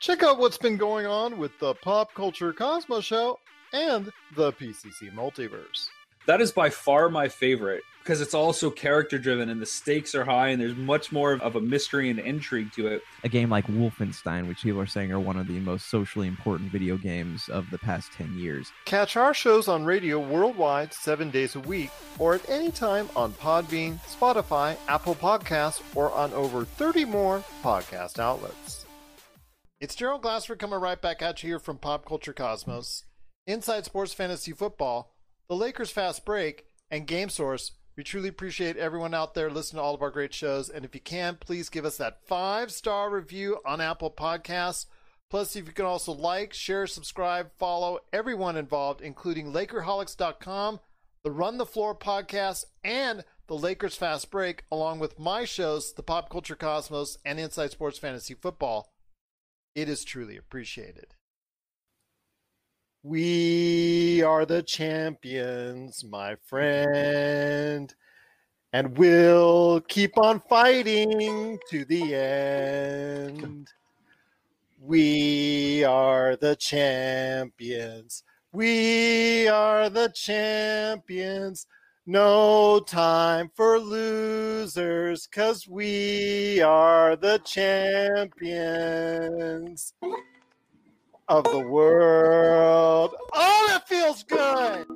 [0.01, 3.39] Check out what's been going on with the Pop Culture Cosmos Show
[3.73, 5.89] and the PCC Multiverse
[6.27, 10.27] that is by far my favorite because it's also character driven and the stakes are
[10.27, 13.03] high and there's much more of a mystery and intrigue to it.
[13.25, 16.71] A game like Wolfenstein, which people are saying are one of the most socially important
[16.71, 18.71] video games of the past 10 years.
[18.85, 23.33] Catch our shows on radio worldwide seven days a week or at any time on
[23.33, 28.85] Podbean, Spotify, Apple Podcasts, or on over 30 more podcast outlets.
[29.81, 33.05] It's Gerald Glassford coming right back at you here from Pop Culture Cosmos.
[33.47, 35.15] Inside Sports Fantasy Football
[35.49, 37.73] the Lakers Fast Break, and Game Source.
[37.97, 40.69] We truly appreciate everyone out there listening to all of our great shows.
[40.69, 44.87] And if you can, please give us that five star review on Apple Podcasts.
[45.31, 50.81] Plus, if you can also like, share, subscribe, follow everyone involved, including Lakerholics.com,
[51.23, 56.03] the Run the Floor podcast, and the Lakers Fast Break, along with my shows, The
[56.03, 58.93] Pop Culture Cosmos and Inside Sports Fantasy Football.
[59.75, 61.15] It is truly appreciated.
[63.07, 67.95] We are the champions, my friend,
[68.73, 73.69] and we'll keep on fighting to the end.
[74.81, 78.23] We are the champions.
[78.55, 81.67] We are the champions.
[82.07, 88.33] No time for losers, cause we are the champions
[91.29, 93.15] of the world.
[93.33, 94.87] Oh, that feels good.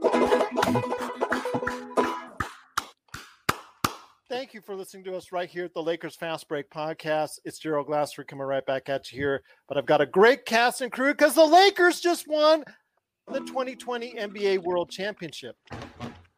[4.28, 7.38] Thank you for listening to us right here at the Lakers Fast Break podcast.
[7.44, 9.42] It's Gerald Glassford coming right back at you here.
[9.66, 12.62] But I've got a great cast and crew because the Lakers just won
[13.32, 15.56] the 2020 NBA World Championship.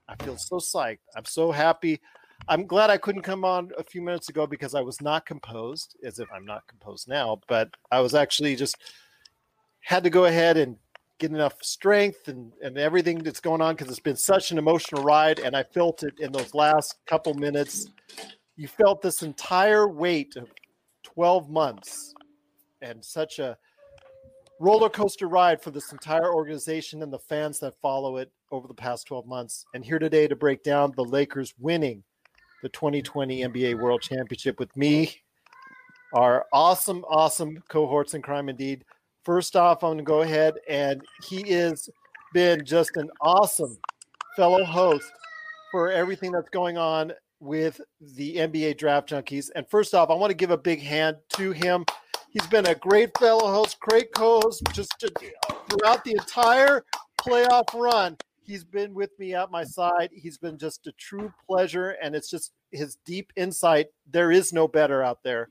[0.09, 0.99] I feel so psyched.
[1.17, 2.01] I'm so happy.
[2.49, 5.97] I'm glad I couldn't come on a few minutes ago because I was not composed,
[6.05, 8.77] as if I'm not composed now, but I was actually just
[9.81, 10.77] had to go ahead and
[11.19, 15.03] get enough strength and, and everything that's going on because it's been such an emotional
[15.03, 15.39] ride.
[15.39, 17.89] And I felt it in those last couple minutes.
[18.57, 20.49] You felt this entire weight of
[21.03, 22.15] 12 months
[22.83, 23.57] and such a
[24.59, 28.75] roller coaster ride for this entire organization and the fans that follow it over the
[28.75, 29.65] past 12 months.
[29.75, 32.03] And here today to break down the Lakers winning
[32.63, 35.23] the 2020 NBA World Championship with me,
[36.15, 38.85] our awesome, awesome cohorts in crime indeed.
[39.25, 41.91] First off, I'm going to go ahead and he has
[42.33, 43.79] been just an awesome
[44.35, 45.11] fellow host
[45.71, 49.51] for everything that's going on with the NBA Draft Junkies.
[49.55, 51.85] And first off, I want to give a big hand to him.
[52.31, 55.11] He's been a great fellow host, great co-host, just to,
[55.69, 56.85] throughout the entire
[57.21, 58.17] playoff run.
[58.43, 60.11] He's been with me at my side.
[60.13, 63.89] He's been just a true pleasure, and it's just his deep insight.
[64.11, 65.51] There is no better out there.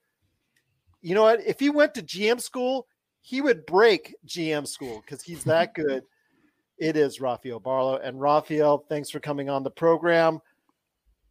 [1.01, 1.45] You know what?
[1.45, 2.87] If he went to GM school,
[3.21, 6.03] he would break GM school because he's that good.
[6.77, 7.97] It is Rafael Barlow.
[7.97, 10.39] And Rafael, thanks for coming on the program.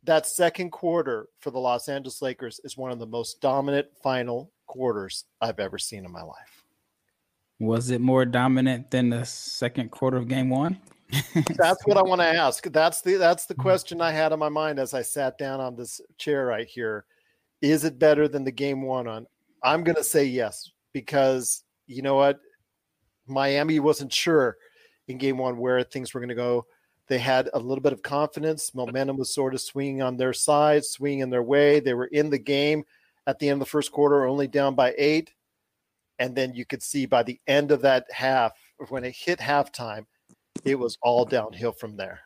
[0.05, 4.51] That second quarter for the Los Angeles Lakers is one of the most dominant final
[4.67, 6.65] quarters I've ever seen in my life.
[7.61, 10.79] Was it more dominant than the second quarter of game one?
[11.57, 12.65] that's what I want to ask.
[12.65, 13.63] That's the that's the mm.
[13.63, 17.07] question I had in my mind as I sat down on this chair right here.
[17.63, 19.27] Is it better than the game one on?
[19.65, 22.39] I'm gonna say yes, because you know what?
[23.27, 24.57] Miami wasn't sure
[25.09, 26.67] in game one where things were gonna go.
[27.09, 28.75] They had a little bit of confidence.
[28.75, 31.81] Momentum was sort of swinging on their side, swinging in their way.
[31.81, 32.85] They were in the game
[33.27, 35.33] at the end of the first quarter, only down by eight.
[36.19, 38.53] And then you could see by the end of that half,
[38.89, 40.05] when it hit halftime,
[40.65, 42.21] it was all downhill from there.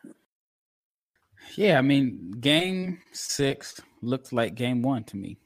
[1.55, 5.37] Yeah, I mean, game six looked like game one to me.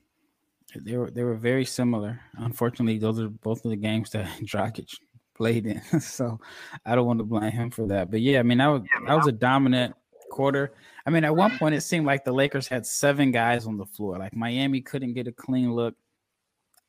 [0.76, 2.20] They were they were very similar.
[2.38, 4.94] Unfortunately, those are both of the games that Dragic
[5.36, 5.82] played in.
[6.02, 6.40] so
[6.86, 8.12] I don't want to blame him for that.
[8.12, 9.96] But yeah, I mean that was that was a dominant
[10.30, 10.74] quarter.
[11.06, 13.86] I mean, at one point it seemed like the Lakers had seven guys on the
[13.86, 14.18] floor.
[14.18, 15.96] Like Miami couldn't get a clean look.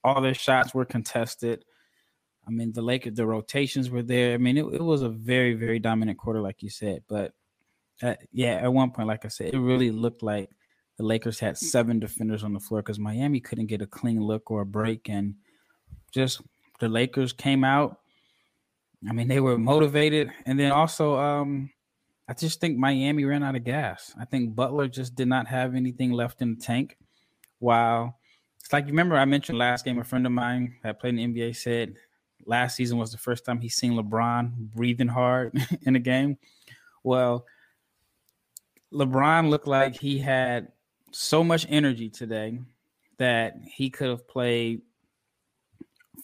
[0.02, 1.64] All their shots were contested.
[2.46, 4.34] I mean, the Lakers, the rotations were there.
[4.34, 7.02] I mean, it, it was a very, very dominant quarter, like you said.
[7.06, 7.32] But
[8.00, 10.50] at, yeah, at one point, like I said, it really looked like
[10.98, 14.50] the Lakers had seven defenders on the floor because Miami couldn't get a clean look
[14.50, 15.08] or a break.
[15.08, 15.36] And
[16.12, 16.42] just
[16.80, 18.00] the Lakers came out.
[19.08, 20.32] I mean, they were motivated.
[20.44, 21.70] And then also, um,
[22.28, 24.12] I just think Miami ran out of gas.
[24.20, 26.96] I think Butler just did not have anything left in the tank.
[27.60, 28.18] While
[28.60, 31.32] it's like you remember I mentioned last game, a friend of mine that played in
[31.32, 31.94] the NBA said
[32.44, 36.38] last season was the first time he's seen LeBron breathing hard in a game.
[37.04, 37.46] Well,
[38.92, 40.72] LeBron looked like he had
[41.12, 42.58] so much energy today
[43.18, 44.82] that he could have played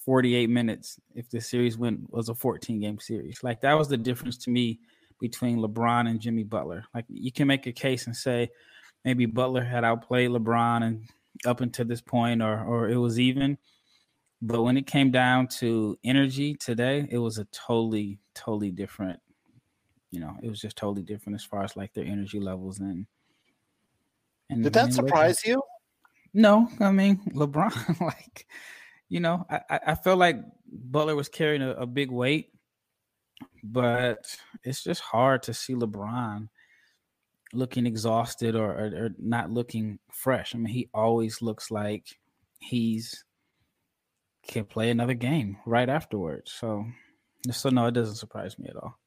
[0.05, 3.43] 48 minutes if the series went was a 14 game series.
[3.43, 4.81] Like that was the difference to me
[5.21, 6.85] between LeBron and Jimmy Butler.
[6.95, 8.51] Like you can make a case and say
[9.05, 11.09] maybe Butler had outplayed LeBron and
[11.47, 13.59] up until this point or or it was even.
[14.43, 19.21] But when it came down to energy today, it was a totally, totally different.
[20.11, 23.07] You know, it was just totally different as far as like their energy levels and.
[24.55, 25.63] And Did that surprise you?
[26.33, 28.01] No, I mean LeBron.
[28.01, 28.47] like,
[29.09, 30.37] you know, I I felt like
[30.67, 32.51] Butler was carrying a, a big weight,
[33.63, 36.49] but it's just hard to see LeBron
[37.53, 40.55] looking exhausted or, or, or not looking fresh.
[40.55, 42.19] I mean, he always looks like
[42.59, 43.25] he's
[44.47, 46.53] can play another game right afterwards.
[46.53, 46.85] So,
[47.51, 48.99] so no, it doesn't surprise me at all.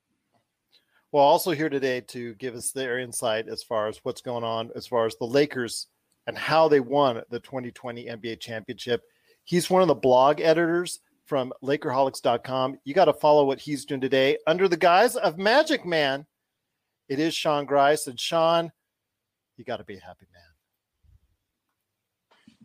[1.12, 4.72] Well, also here today to give us their insight as far as what's going on,
[4.76, 5.88] as far as the Lakers
[6.28, 9.03] and how they won the 2020 NBA championship.
[9.45, 12.80] He's one of the blog editors from Lakerholics.com.
[12.84, 16.26] You got to follow what he's doing today under the guise of Magic Man.
[17.08, 18.08] It is Sean Grice.
[18.08, 18.72] And Sean,
[19.55, 20.43] you got to be a happy man.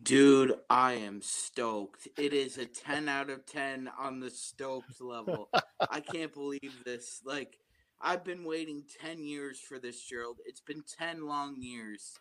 [0.01, 2.09] Dude, I am stoked.
[2.17, 5.47] It is a 10 out of 10 on the stoked level.
[5.89, 7.21] I can't believe this.
[7.23, 7.57] Like,
[8.03, 10.39] I've been waiting 10 years for this, Gerald.
[10.45, 12.19] It's been 10 long years.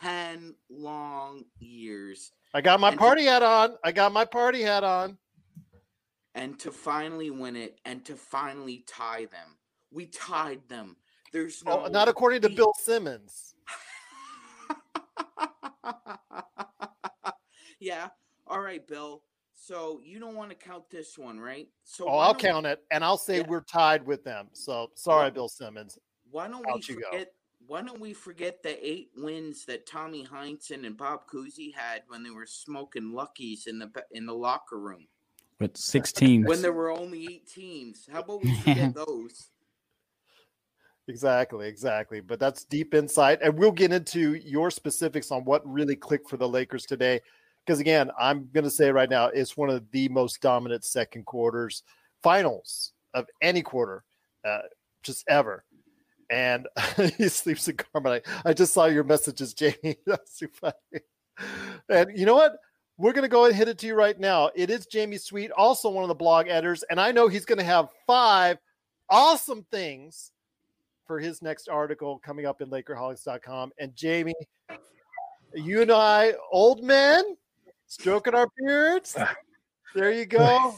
[0.00, 2.30] 10 long years.
[2.54, 3.76] I got my and party to, hat on.
[3.82, 5.18] I got my party hat on.
[6.36, 9.56] And to finally win it and to finally tie them.
[9.90, 10.96] We tied them.
[11.32, 11.84] There's no.
[11.84, 13.54] Oh, not according to Bill Simmons.
[17.80, 18.08] yeah.
[18.46, 19.22] All right, Bill.
[19.58, 21.66] So you don't want to count this one, right?
[21.82, 22.72] So oh, I'll count we...
[22.72, 23.46] it, and I'll say yeah.
[23.48, 24.48] we're tied with them.
[24.52, 25.98] So sorry, well, Bill Simmons.
[26.30, 27.32] Why don't Out we forget?
[27.66, 32.22] Why don't we forget the eight wins that Tommy Heinsohn and Bob Cousy had when
[32.22, 35.08] they were smoking luckies in the in the locker room?
[35.58, 36.46] With six teams.
[36.46, 38.06] when there were only eight teams.
[38.12, 39.48] How about we forget those?
[41.08, 42.20] Exactly, exactly.
[42.20, 43.38] But that's deep insight.
[43.40, 47.20] And we'll get into your specifics on what really clicked for the Lakers today
[47.66, 51.26] because again, I'm going to say right now, it's one of the most dominant second
[51.26, 51.82] quarters,
[52.22, 54.04] finals of any quarter,
[54.46, 54.62] uh,
[55.02, 55.64] just ever.
[56.30, 56.68] And
[57.18, 58.26] he sleeps in carbonite.
[58.44, 59.96] I just saw your messages, Jamie.
[60.06, 61.02] That's too funny.
[61.88, 62.56] And you know what?
[62.98, 64.50] We're going to go and hit it to you right now.
[64.54, 67.58] It is Jamie Sweet, also one of the blog editors, and I know he's going
[67.58, 68.56] to have five
[69.10, 70.32] awesome things
[71.06, 73.72] for his next article coming up in Lakerholics.com.
[73.78, 74.34] And Jamie,
[75.54, 77.36] You and I, old men,
[77.86, 79.16] stroking our beards.
[79.94, 80.38] There you go.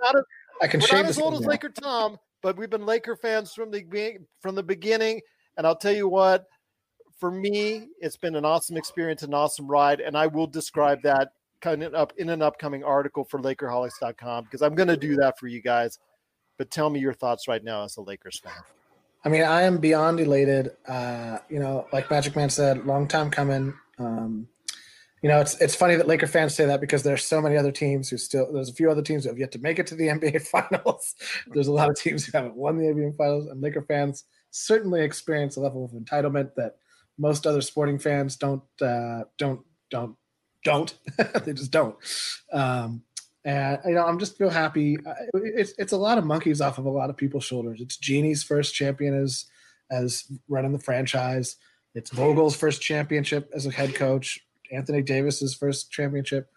[0.00, 0.24] We're not, a,
[0.60, 1.48] I can we're not as old as now.
[1.48, 5.20] Laker Tom, but we've been Laker fans from the from the beginning.
[5.56, 6.46] And I'll tell you what,
[7.20, 11.30] for me, it's been an awesome experience, an awesome ride, and I will describe that
[11.60, 15.46] coming up in an upcoming article for LakerHolics.com because I'm going to do that for
[15.46, 15.98] you guys.
[16.58, 18.52] But tell me your thoughts right now as a Lakers fan.
[19.24, 20.72] I mean, I am beyond elated.
[20.86, 23.74] Uh, you know, like Magic Man said, long time coming.
[23.98, 24.46] Um,
[25.24, 27.72] you know, it's it's funny that Laker fans say that because there's so many other
[27.72, 29.94] teams who still there's a few other teams who have yet to make it to
[29.94, 31.14] the NBA Finals.
[31.46, 35.00] there's a lot of teams who haven't won the NBA Finals, and Laker fans certainly
[35.00, 36.76] experience a level of entitlement that
[37.16, 40.14] most other sporting fans don't uh, don't don't
[40.62, 40.92] don't.
[41.46, 41.96] they just don't.
[42.52, 43.02] Um,
[43.46, 44.98] and you know, I'm just feel happy.
[45.32, 47.80] It's it's a lot of monkeys off of a lot of people's shoulders.
[47.80, 49.46] It's Jeanie's first champion as
[49.90, 51.56] as running the franchise.
[51.94, 54.38] It's Vogel's first championship as a head coach.
[54.72, 56.50] Anthony Davis's first championship.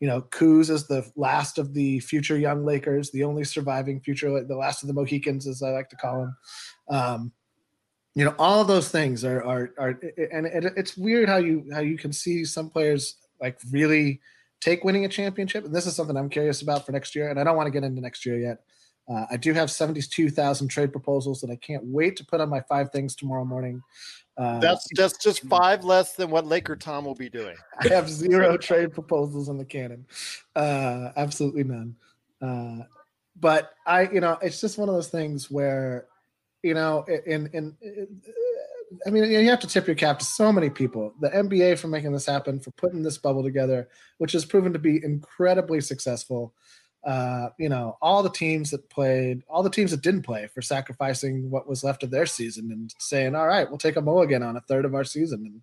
[0.00, 4.42] You know, Kuz is the last of the future young Lakers, the only surviving future,
[4.42, 6.36] the last of the Mohicans, as I like to call them.
[6.88, 7.32] Um,
[8.14, 10.00] you know, all those things are are are,
[10.32, 14.20] and it, it's weird how you how you can see some players like really
[14.60, 15.64] take winning a championship.
[15.64, 17.28] And this is something I'm curious about for next year.
[17.28, 18.62] And I don't want to get into next year yet.
[19.12, 22.60] Uh, I do have 72,000 trade proposals that I can't wait to put on my
[22.62, 23.82] five things tomorrow morning.
[24.38, 27.56] Uh, That's that's just five less than what Laker Tom will be doing.
[27.80, 30.06] I have zero trade proposals in the cannon.
[30.56, 31.96] Uh, absolutely none.
[32.40, 32.84] Uh,
[33.38, 36.06] but I, you know, it's just one of those things where,
[36.62, 37.76] you know, in, in,
[39.06, 41.14] I mean, you have to tip your cap to so many people.
[41.20, 43.88] The NBA for making this happen, for putting this bubble together,
[44.18, 46.54] which has proven to be incredibly successful.
[47.04, 50.62] Uh, you know, all the teams that played, all the teams that didn't play for
[50.62, 54.42] sacrificing what was left of their season and saying, all right, we'll take a mulligan
[54.42, 55.62] on a third of our season and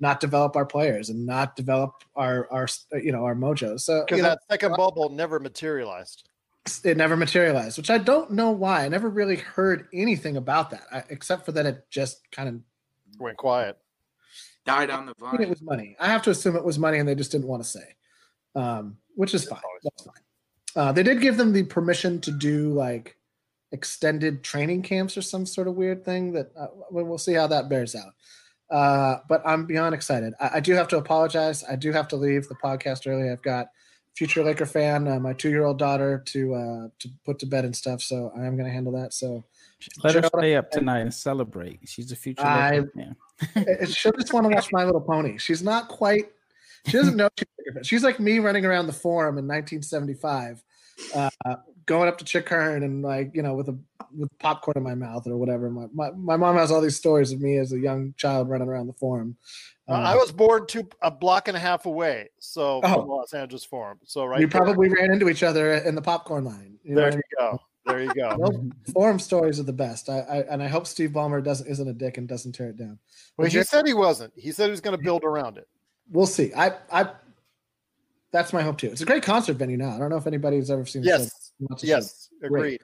[0.00, 2.66] not develop our players and not develop our, our,
[3.00, 3.78] you know, our mojo.
[3.78, 6.28] So, Because you know, that second bubble never materialized.
[6.82, 8.84] it never materialized, which I don't know why.
[8.84, 12.60] I never really heard anything about that, I, except for that it just kind of
[13.20, 13.76] Went quiet.
[14.64, 15.96] Died on the I think it was money.
[16.00, 17.94] I have to assume it was money, and they just didn't want to say,
[18.54, 19.60] um, which is fine.
[19.82, 20.14] That's fine.
[20.76, 23.16] Uh, they did give them the permission to do like
[23.72, 27.68] extended training camps or some sort of weird thing that uh, we'll see how that
[27.68, 28.12] bears out.
[28.70, 30.32] Uh, but I'm beyond excited.
[30.40, 31.64] I, I do have to apologize.
[31.68, 33.30] I do have to leave the podcast early.
[33.30, 33.68] I've got
[34.14, 37.64] future Laker fan, uh, my two year old daughter to uh, to put to bed
[37.64, 38.00] and stuff.
[38.00, 39.12] So I am going to handle that.
[39.12, 39.44] So
[40.04, 41.80] Let her stay up tonight and celebrate.
[41.86, 42.44] She's a future.
[42.44, 43.16] I- Laker fan.
[43.86, 45.38] she'll just want to watch My Little Pony.
[45.38, 46.30] She's not quite.
[46.86, 47.28] She doesn't know.
[47.38, 50.62] She's, she's like me running around the forum in 1975,
[51.14, 51.30] uh,
[51.86, 53.78] going up to Chick Hearn and like you know with a
[54.16, 55.70] with popcorn in my mouth or whatever.
[55.70, 58.68] My, my my mom has all these stories of me as a young child running
[58.68, 59.36] around the forum.
[59.88, 62.94] Uh, Uh, I was born two a block and a half away, so Oh.
[63.00, 63.98] from Los Angeles Forum.
[64.04, 64.60] So right we there.
[64.60, 66.78] probably ran into each other in the popcorn line.
[66.84, 67.58] You there I you go.
[67.86, 68.36] There you go.
[68.38, 70.08] Those forum stories are the best.
[70.08, 72.76] I, I and I hope Steve Ballmer doesn't isn't a dick and doesn't tear it
[72.76, 72.98] down.
[73.36, 74.32] Well, But he said he wasn't.
[74.36, 75.66] He said he was going to build around it.
[76.10, 76.52] We'll see.
[76.54, 77.10] I I
[78.32, 78.88] that's my hope too.
[78.88, 79.94] It's a great concert venue now.
[79.94, 81.02] I don't know if anybody's ever seen.
[81.02, 81.52] Yes.
[81.82, 82.28] Yes.
[82.42, 82.80] Agreed.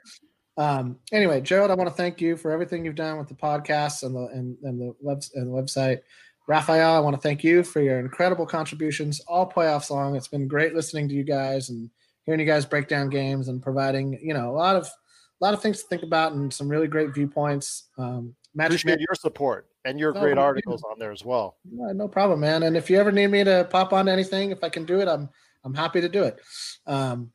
[0.59, 4.03] Um, anyway, Gerald, I want to thank you for everything you've done with the podcast
[4.03, 6.01] and the and, and the web and the website.
[6.49, 10.15] Raphael, I want to thank you for your incredible contributions all playoffs long.
[10.15, 11.91] It's been great listening to you guys and
[12.25, 15.55] hearing you guys break down games and providing you know a lot of a lot
[15.55, 17.85] of things to think about and some really great viewpoints.
[17.99, 21.59] Um, Magic Appreciate Man, your support and your Oh, great articles on there as well.
[21.71, 22.63] no, no problem, man.
[22.63, 25.09] And if you ever need me to pop on anything, if I can do it,
[25.09, 25.29] I'm
[25.63, 26.41] I'm happy to do it.
[26.87, 27.33] Um,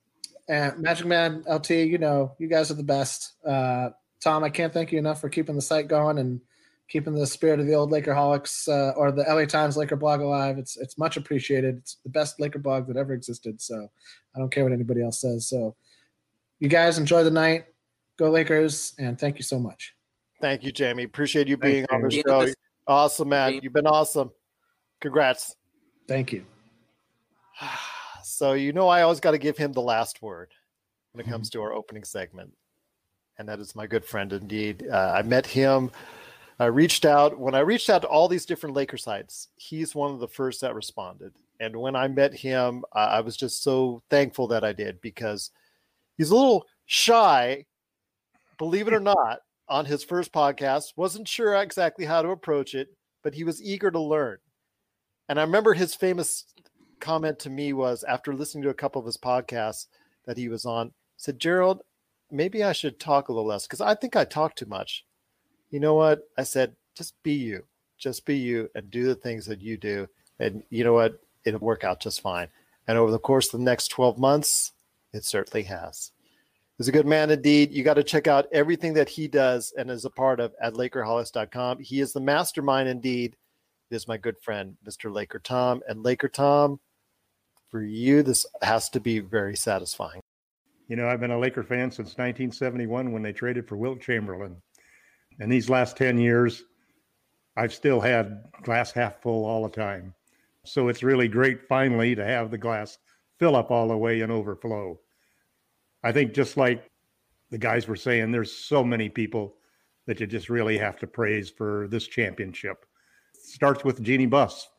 [0.50, 3.34] and Magic Man LT, you know, you guys are the best.
[3.46, 3.90] Uh,
[4.24, 6.42] Tom, I can't thank you enough for keeping the site going and
[6.88, 10.58] keeping the spirit of the old Lakerholics uh, or the LA Times Laker blog alive.
[10.58, 11.78] It's it's much appreciated.
[11.78, 13.62] It's the best Laker blog that ever existed.
[13.62, 13.90] So
[14.36, 15.48] I don't care what anybody else says.
[15.48, 15.76] So
[16.60, 17.66] you guys enjoy the night.
[18.18, 19.96] Go Lakers, and thank you so much.
[20.42, 21.04] Thank you, Jamie.
[21.04, 22.42] Appreciate you Thanks, being on the show.
[22.42, 22.56] Yes.
[22.88, 23.52] Awesome, man.
[23.52, 23.62] Jamie.
[23.64, 24.32] You've been awesome.
[25.00, 25.56] Congrats.
[26.08, 26.46] Thank you.
[28.24, 30.52] So you know I always got to give him the last word
[31.12, 32.52] when it comes to our opening segment,
[33.38, 34.88] and that is my good friend indeed.
[34.92, 35.92] Uh, I met him.
[36.58, 39.50] I reached out when I reached out to all these different Laker sites.
[39.58, 43.38] He's one of the first that responded, and when I met him, uh, I was
[43.38, 45.52] just so thankful that I did because
[46.18, 47.66] he's a little shy,
[48.58, 50.94] believe it or not, on his first podcast.
[50.96, 52.90] wasn't sure exactly how to approach it,
[53.24, 54.38] but he was eager to learn.
[55.30, 56.46] And I remember his famous
[57.00, 59.88] comment to me was after listening to a couple of his podcasts
[60.26, 61.82] that he was on, said, Gerald,
[62.30, 65.06] maybe I should talk a little less because I think I talk too much.
[65.70, 66.22] You know what?
[66.38, 67.64] I said, just be you,
[67.98, 70.08] just be you and do the things that you do.
[70.40, 71.20] And you know what?
[71.46, 72.48] It'll work out just fine.
[72.88, 74.74] And over the course of the next 12 months,
[75.14, 76.12] it certainly has.
[76.82, 77.72] He's a good man indeed.
[77.72, 80.74] You got to check out everything that he does and is a part of at
[80.74, 81.78] Lakerholics.com.
[81.78, 83.36] He is the mastermind indeed.
[83.92, 85.14] It is my good friend, Mr.
[85.14, 85.84] Laker Tom.
[85.88, 86.80] And Laker Tom,
[87.70, 90.22] for you, this has to be very satisfying.
[90.88, 94.60] You know, I've been a Laker fan since 1971 when they traded for Wilt Chamberlain.
[95.40, 96.64] And these last 10 years,
[97.56, 100.16] I've still had glass half full all the time.
[100.66, 102.98] So it's really great finally to have the glass
[103.38, 105.00] fill up all the way and overflow.
[106.04, 106.90] I think just like
[107.50, 109.56] the guys were saying, there's so many people
[110.08, 112.86] that you just really have to praise for this championship.
[113.36, 114.70] It starts with Jeanie Buss.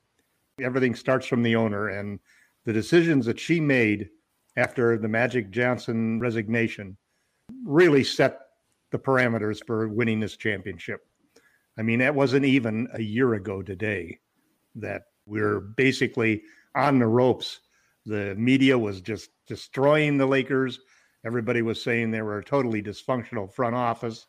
[0.61, 2.19] Everything starts from the owner and
[2.65, 4.11] the decisions that she made
[4.57, 6.97] after the Magic Johnson resignation
[7.65, 8.41] really set
[8.91, 11.07] the parameters for winning this championship.
[11.79, 14.19] I mean, that wasn't even a year ago today
[14.75, 16.43] that we're basically
[16.75, 17.61] on the ropes.
[18.05, 20.81] The media was just destroying the Lakers.
[21.25, 24.27] Everybody was saying they were a totally dysfunctional front office.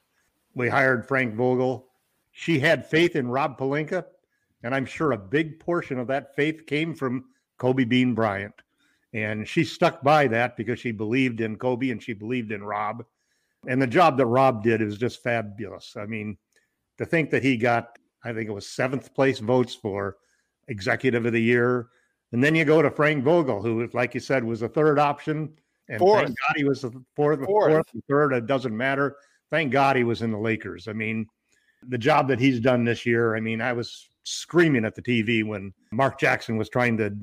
[0.53, 1.87] We hired Frank Vogel.
[2.31, 4.05] She had faith in Rob Pelinka,
[4.63, 7.25] and I'm sure a big portion of that faith came from
[7.57, 8.53] Kobe Bean Bryant.
[9.13, 13.03] And she stuck by that because she believed in Kobe and she believed in Rob.
[13.67, 15.95] And the job that Rob did is just fabulous.
[15.95, 16.37] I mean,
[16.97, 20.17] to think that he got, I think it was seventh place votes for
[20.67, 21.89] executive of the year.
[22.31, 25.53] And then you go to Frank Vogel, who, like you said, was a third option.
[25.89, 26.23] And Fourth.
[26.23, 27.71] thank God he was the fourth, Fourth.
[27.71, 28.34] fourth, third.
[28.34, 29.17] It doesn't matter.
[29.51, 30.88] Thank God he was in the Lakers.
[30.88, 31.27] I mean,
[31.88, 33.36] the job that he's done this year.
[33.36, 37.15] I mean, I was screaming at the TV when Mark Jackson was trying to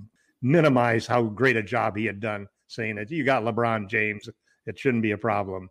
[0.42, 4.28] minimize how great a job he had done, saying that you got LeBron James,
[4.66, 5.68] it shouldn't be a problem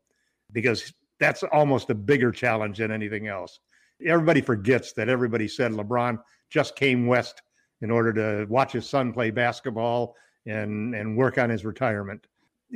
[0.52, 3.60] because that's almost a bigger challenge than anything else.
[4.06, 6.20] Everybody forgets that everybody said LeBron
[6.50, 7.42] just came west
[7.82, 10.16] in order to watch his son play basketball
[10.46, 12.26] and and work on his retirement.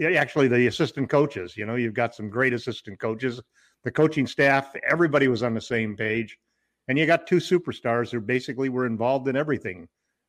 [0.02, 3.42] Actually, the assistant coaches, you know, you've got some great assistant coaches.
[3.84, 6.38] The coaching staff, everybody was on the same page.
[6.88, 9.88] And you got two superstars who basically were involved in everything,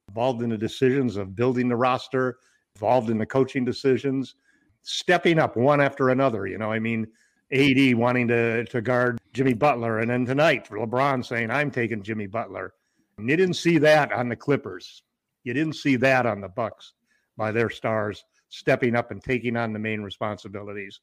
[0.08, 2.38] involved in the decisions of building the roster,
[2.76, 4.36] involved in the coaching decisions,
[4.82, 6.46] stepping up one after another.
[6.46, 7.06] You know, I mean,
[7.52, 10.00] AD wanting to, to guard Jimmy Butler.
[10.00, 12.74] And then tonight, LeBron saying, I'm taking Jimmy Butler.
[13.18, 15.02] And you didn't see that on the Clippers.
[15.44, 16.92] You didn't see that on the Bucks
[17.36, 21.00] by their stars stepping up and taking on the main responsibilities.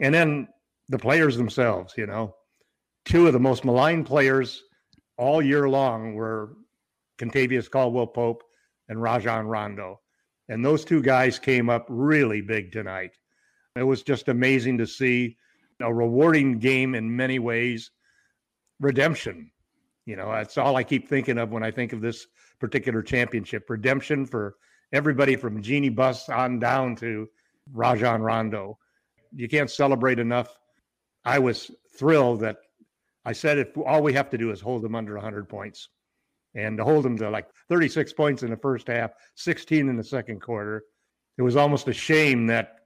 [0.00, 0.48] And then
[0.88, 2.34] the players themselves, you know,
[3.04, 4.62] two of the most maligned players
[5.16, 6.56] all year long were
[7.18, 8.42] Kentavious Caldwell Pope
[8.88, 10.00] and Rajon Rondo.
[10.48, 13.12] And those two guys came up really big tonight.
[13.76, 15.36] It was just amazing to see
[15.80, 17.90] a rewarding game in many ways.
[18.80, 19.50] Redemption.
[20.04, 22.26] You know, that's all I keep thinking of when I think of this
[22.58, 23.70] particular championship.
[23.70, 24.56] Redemption for
[24.92, 27.28] everybody from Jeanie Buss on down to
[27.72, 28.78] Rajon Rondo.
[29.34, 30.58] You can't celebrate enough.
[31.24, 32.56] I was thrilled that
[33.24, 35.88] I said if all we have to do is hold them under 100 points
[36.54, 40.04] and to hold them to like 36 points in the first half, 16 in the
[40.04, 40.84] second quarter.
[41.38, 42.76] It was almost a shame that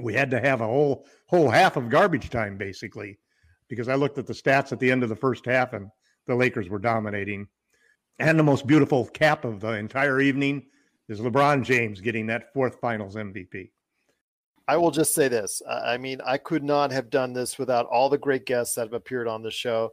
[0.00, 3.18] we had to have a whole whole half of garbage time basically
[3.68, 5.88] because I looked at the stats at the end of the first half and
[6.26, 7.48] the Lakers were dominating.
[8.18, 10.66] And the most beautiful cap of the entire evening
[11.08, 13.70] is LeBron James getting that fourth finals MVP.
[14.68, 15.62] I will just say this.
[15.68, 18.92] I mean, I could not have done this without all the great guests that have
[18.92, 19.92] appeared on the show.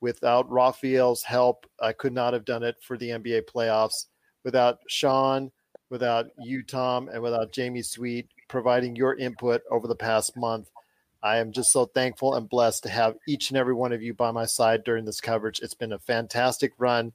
[0.00, 4.06] Without Raphael's help, I could not have done it for the NBA playoffs.
[4.44, 5.50] Without Sean,
[5.90, 10.68] without you, Tom, and without Jamie Sweet providing your input over the past month.
[11.22, 14.12] I am just so thankful and blessed to have each and every one of you
[14.12, 15.60] by my side during this coverage.
[15.60, 17.12] It's been a fantastic run.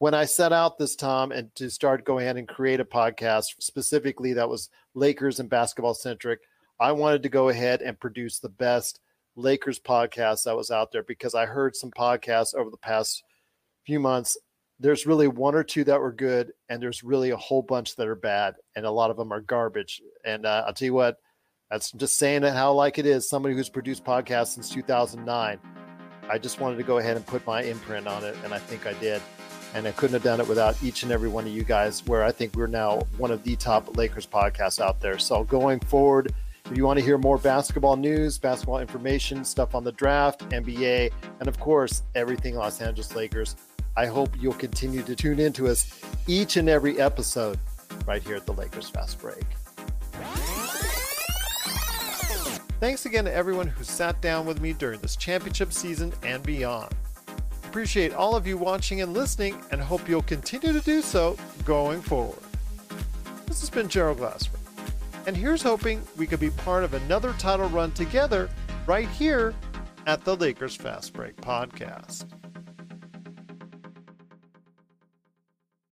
[0.00, 3.56] When I set out this, Tom, and to start going ahead and create a podcast
[3.58, 6.40] specifically that was Lakers and basketball centric,
[6.80, 8.98] I wanted to go ahead and produce the best
[9.36, 13.22] Lakers podcast that was out there because I heard some podcasts over the past
[13.84, 14.38] few months.
[14.78, 18.08] There's really one or two that were good, and there's really a whole bunch that
[18.08, 20.00] are bad, and a lot of them are garbage.
[20.24, 21.18] And uh, I'll tell you what,
[21.70, 23.28] that's just saying it how like it is.
[23.28, 25.60] Somebody who's produced podcasts since 2009.
[26.30, 28.86] I just wanted to go ahead and put my imprint on it, and I think
[28.86, 29.20] I did.
[29.74, 32.24] And I couldn't have done it without each and every one of you guys, where
[32.24, 35.18] I think we're now one of the top Lakers podcasts out there.
[35.18, 36.34] So going forward,
[36.70, 41.10] if you want to hear more basketball news, basketball information, stuff on the draft, NBA,
[41.40, 43.56] and of course, everything Los Angeles Lakers,
[43.96, 47.58] I hope you'll continue to tune in to us each and every episode
[48.06, 49.44] right here at the Lakers Fast Break.
[52.78, 56.94] Thanks again to everyone who sat down with me during this championship season and beyond.
[57.70, 62.02] Appreciate all of you watching and listening and hope you'll continue to do so going
[62.02, 62.42] forward.
[63.46, 64.58] This has been Gerald Glassford,
[65.28, 68.50] and here's hoping we could be part of another title run together
[68.88, 69.54] right here
[70.08, 72.24] at the Lakers Fast Break Podcast.